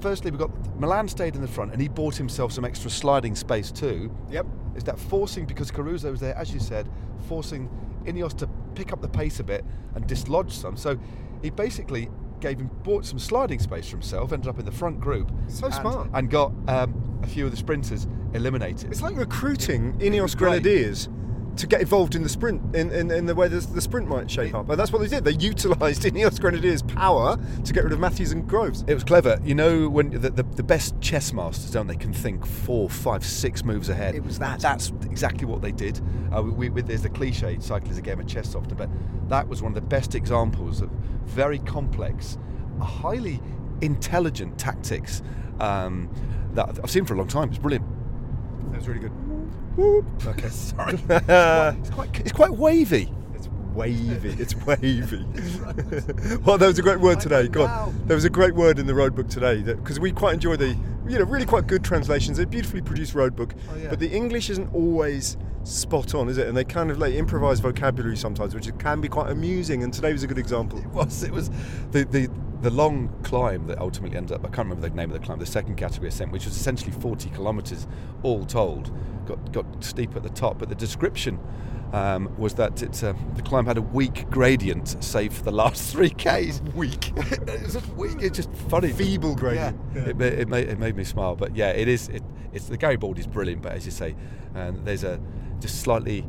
[0.00, 3.36] Firstly, we got Milan stayed in the front, and he bought himself some extra sliding
[3.36, 4.46] space too Yep.
[4.74, 6.88] is that forcing because Caruso was there, as you said,
[7.28, 7.70] forcing
[8.04, 9.64] Ineos to pick up the pace a bit
[9.94, 10.76] and dislodge some.
[10.76, 10.98] So
[11.42, 12.08] he basically
[12.40, 15.66] gave him bought some sliding space for himself, ended up in the front group, So
[15.66, 16.08] and, smart.
[16.12, 18.90] and got um, a few of the sprinters eliminated.
[18.90, 20.62] It's like recruiting Ineos great.
[20.62, 21.08] Grenadiers
[21.56, 24.30] to get involved in the sprint, in, in, in the way the, the sprint might
[24.30, 24.68] shape up.
[24.68, 25.24] And that's what they did.
[25.24, 28.84] They utilised Ineos Grenadiers' power to get rid of Matthews and Groves.
[28.86, 29.38] It was clever.
[29.44, 33.24] You know, when the, the, the best chess masters, don't they, can think four, five,
[33.24, 34.14] six moves ahead.
[34.14, 34.60] It was that.
[34.60, 36.00] That's exactly what they did.
[36.34, 38.88] Uh, we, we, there's the cliche, cycling is a game of chess often, but
[39.28, 40.90] that was one of the best examples of
[41.24, 42.38] very complex,
[42.80, 43.40] highly
[43.82, 45.22] intelligent tactics
[45.60, 46.10] um,
[46.54, 47.50] that I've seen for a long time.
[47.50, 47.86] It's brilliant.
[48.70, 49.31] That was really good.
[49.76, 50.04] Whoop.
[50.26, 50.48] Okay.
[50.50, 50.98] Sorry.
[51.08, 53.12] it's, quite, it's quite wavy.
[53.34, 54.36] It's wavy.
[54.38, 55.24] It's wavy.
[56.44, 57.48] well, there was a great word today.
[57.48, 58.02] Go on.
[58.06, 60.76] There was a great word in the road book today because we quite enjoy the,
[61.08, 62.36] you know, really quite good translations.
[62.36, 63.88] They're beautifully produced road book, Oh, yeah.
[63.90, 66.48] but the English isn't always spot on, is it?
[66.48, 69.82] And they kind of like improvise vocabulary sometimes, which can be quite amusing.
[69.82, 70.78] And today was a good example.
[70.78, 71.22] It was.
[71.22, 71.50] It was
[71.92, 72.28] the, the
[72.62, 74.44] the long climb that ultimately ended up.
[74.44, 75.38] I can't remember the name of the climb.
[75.38, 77.86] The second category ascent, which was essentially 40 kilometres
[78.22, 78.90] all told,
[79.26, 80.58] got got steep at the top.
[80.58, 81.40] But the description
[81.92, 85.92] um, was that it's uh, the climb had a weak gradient, save for the last
[85.92, 86.62] three k's.
[86.74, 87.12] Weak.
[87.16, 88.16] it was just weak.
[88.20, 88.92] It's just funny.
[88.92, 89.78] Feeble gradient.
[89.94, 90.02] Yeah.
[90.02, 90.08] Yeah.
[90.08, 91.34] It, it, made, it made me smile.
[91.34, 92.08] But yeah, it is.
[92.08, 93.62] It, it's the Garibaldi is brilliant.
[93.62, 94.14] But as you say,
[94.54, 95.20] um, there's a
[95.58, 96.26] just slightly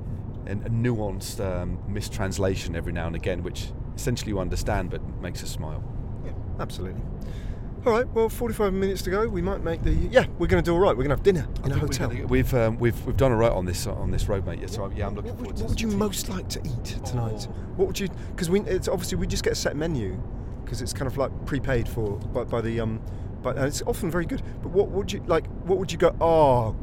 [0.48, 5.52] a nuanced um, mistranslation every now and again, which essentially you understand but makes us
[5.52, 5.84] smile.
[6.60, 7.02] Absolutely.
[7.86, 8.08] All right.
[8.14, 9.28] Well, 45 minutes to go.
[9.28, 9.92] We might make the.
[9.92, 10.96] Yeah, we're going to do all right.
[10.96, 12.10] We're going to have dinner in a hotel.
[12.28, 14.60] We've um, we've we've done all right on this on this road, mate.
[14.62, 15.96] Yeah, so yeah, I'm looking What forward would, to what would you tea.
[15.98, 17.48] most like to eat tonight?
[17.50, 17.54] Oh.
[17.76, 18.08] What would you?
[18.32, 20.18] Because we it's obviously we just get a set menu
[20.64, 23.02] because it's kind of like prepaid for by, by the um,
[23.42, 24.42] but and it's often very good.
[24.62, 25.46] But what would you like?
[25.66, 26.16] What would you go?
[26.22, 26.78] Oh,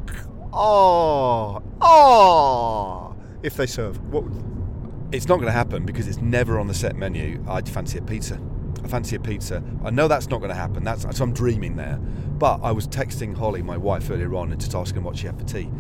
[0.53, 3.17] oh, oh!
[3.43, 4.25] If they serve, what?
[4.25, 7.43] Would, It's not going to happen because it's never on the set menu.
[7.49, 8.39] I'd fancy a pizza.
[8.83, 9.63] I fancy a pizza.
[9.85, 10.85] I know that's not going to happen.
[10.85, 11.99] That's so I'm dreaming there.
[12.39, 15.39] But I was texting Holly, my wife, earlier on, and just asking what she had
[15.39, 15.71] for tea,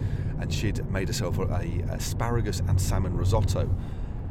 [0.40, 3.74] and she'd made herself a, a asparagus and salmon risotto.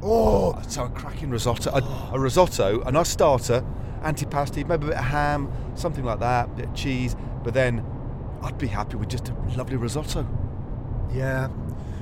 [0.02, 3.66] Oh, uh, so a cracking risotto, a, a risotto, a nice starter,
[4.04, 7.16] antipasti, maybe a bit of ham, something like that, bit of cheese.
[7.44, 7.84] But then
[8.44, 10.28] I'd be happy with just a lovely risotto.
[11.12, 11.48] yeah.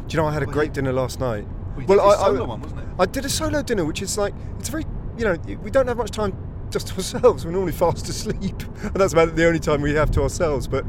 [0.07, 1.45] Do you know I had a Well, great you- dinner last night?
[1.75, 2.87] Well, did I, I- one, wasn't it?
[2.99, 4.85] I did a solo dinner, which is like it's very
[5.17, 6.35] you know we don't have much time
[6.69, 7.45] just ourselves.
[7.45, 10.67] We're normally fast asleep, and that's about the only time we have to ourselves.
[10.67, 10.85] But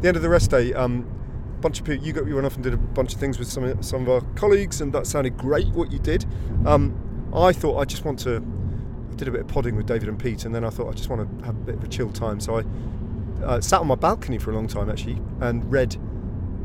[0.00, 1.06] the end of the rest day, um,
[1.60, 2.04] bunch of people.
[2.04, 4.08] You got you went off and did a bunch of things with some some of
[4.08, 5.68] our colleagues, and that sounded great.
[5.68, 6.24] What you did,
[6.66, 8.36] um, I thought I just want to
[9.10, 10.92] I did a bit of podding with David and Pete, and then I thought I
[10.92, 12.40] just want to have a bit of a chill time.
[12.40, 12.64] So I
[13.44, 15.96] uh, sat on my balcony for a long time actually and read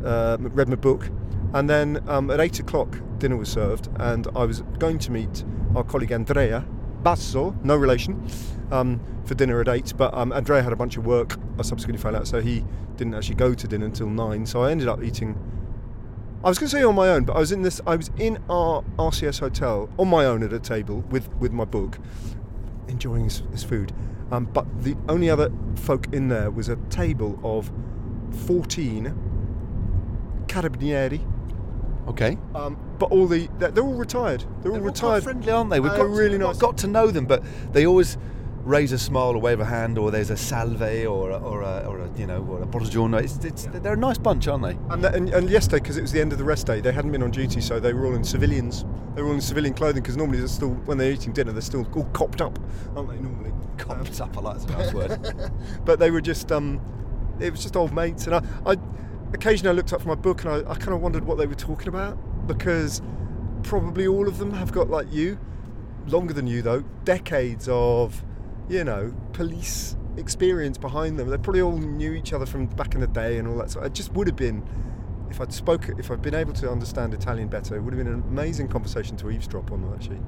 [0.04, 1.10] uh, read my book.
[1.54, 5.44] And then um, at eight o'clock, dinner was served, and I was going to meet
[5.76, 6.66] our colleague Andrea
[7.04, 8.26] Basso, no relation,
[8.72, 9.94] um, for dinner at eight.
[9.96, 11.38] But um, Andrea had a bunch of work.
[11.60, 12.64] I subsequently found out, so he
[12.96, 14.46] didn't actually go to dinner until nine.
[14.46, 15.38] So I ended up eating.
[16.44, 17.82] I was going to say on my own, but I was in this.
[17.86, 21.66] I was in our RCS hotel on my own at a table with with my
[21.66, 22.00] book,
[22.88, 23.94] enjoying his, his food.
[24.32, 27.72] Um, but the only other folk in there was a table of
[28.46, 29.14] fourteen
[30.48, 31.33] carabinieri.
[32.08, 32.38] Okay.
[32.54, 34.42] Um, but all the they're, they're all retired.
[34.62, 35.24] They're all They're all retired.
[35.24, 35.80] friendly, aren't they?
[35.80, 36.58] We've Uh, got really got- nice.
[36.58, 38.18] Got to know them, but they always
[38.66, 41.80] raise a smile or wave a hand, or there's a salve or a, or a,
[41.86, 43.22] or a you know or a buongiorno.
[43.22, 44.78] It's, it's they're a nice bunch, aren't they?
[44.90, 47.12] And, and, and yesterday, because it was the end of the rest day, they hadn't
[47.12, 48.86] been on duty, so they were all in civilians.
[49.16, 51.62] They were all in civilian clothing because normally they're still, when they're eating dinner, they're
[51.62, 52.58] still all copped up,
[52.96, 53.18] aren't they?
[53.20, 55.52] Normally, Copped up, I like that's a nice word.
[55.86, 56.80] but they were just, um,
[57.40, 58.28] it was just old mates.
[58.28, 58.76] And I, I
[59.34, 61.46] occasionally I looked up from my book and I, I kind of wondered what they
[61.46, 62.18] were talking about
[62.48, 63.02] because
[63.64, 65.40] probably all of them have got like you,
[66.08, 68.24] longer than you though, decades of,
[68.70, 71.30] you know, police experience behind them.
[71.30, 73.72] They probably all knew each other from back in the day and all that.
[73.72, 74.64] So it just would have been,
[75.30, 78.14] if I'd spoke, if I'd been able to understand Italian better, it would have been
[78.14, 80.20] an amazing conversation to eavesdrop on actually.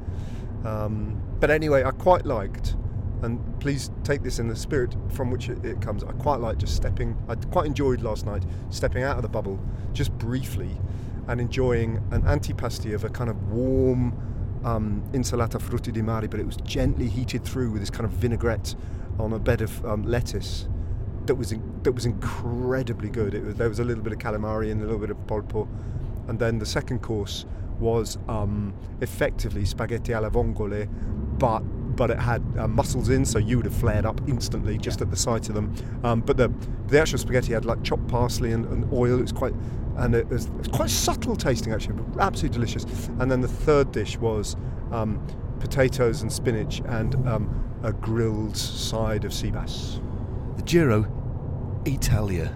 [0.65, 2.75] Um, but anyway, I quite liked,
[3.21, 6.03] and please take this in the spirit from which it, it comes.
[6.03, 7.17] I quite like just stepping.
[7.27, 9.59] I quite enjoyed last night stepping out of the bubble
[9.93, 10.77] just briefly,
[11.27, 14.13] and enjoying an antipasti of a kind of warm
[14.63, 18.11] um, insalata frutti di mare, but it was gently heated through with this kind of
[18.11, 18.75] vinaigrette
[19.19, 20.67] on a bed of um, lettuce.
[21.25, 23.33] That was in, that was incredibly good.
[23.43, 25.67] Was, there was a little bit of calamari and a little bit of polpo,
[26.27, 27.45] and then the second course
[27.79, 30.87] was um, effectively spaghetti alla vongole,
[31.37, 31.61] but
[31.95, 35.09] but it had uh, mussels in, so you would have flared up instantly just at
[35.09, 35.73] the sight of them.
[36.03, 36.53] Um, but the
[36.87, 39.19] the actual spaghetti had like chopped parsley and, and oil.
[39.19, 39.53] It was quite
[39.97, 42.83] and it was, it was quite subtle tasting actually, but absolutely delicious.
[43.19, 44.55] And then the third dish was
[44.91, 45.25] um,
[45.59, 49.99] potatoes and spinach and um, a grilled side of sea bass.
[50.57, 51.05] The Giro
[51.85, 52.55] Italia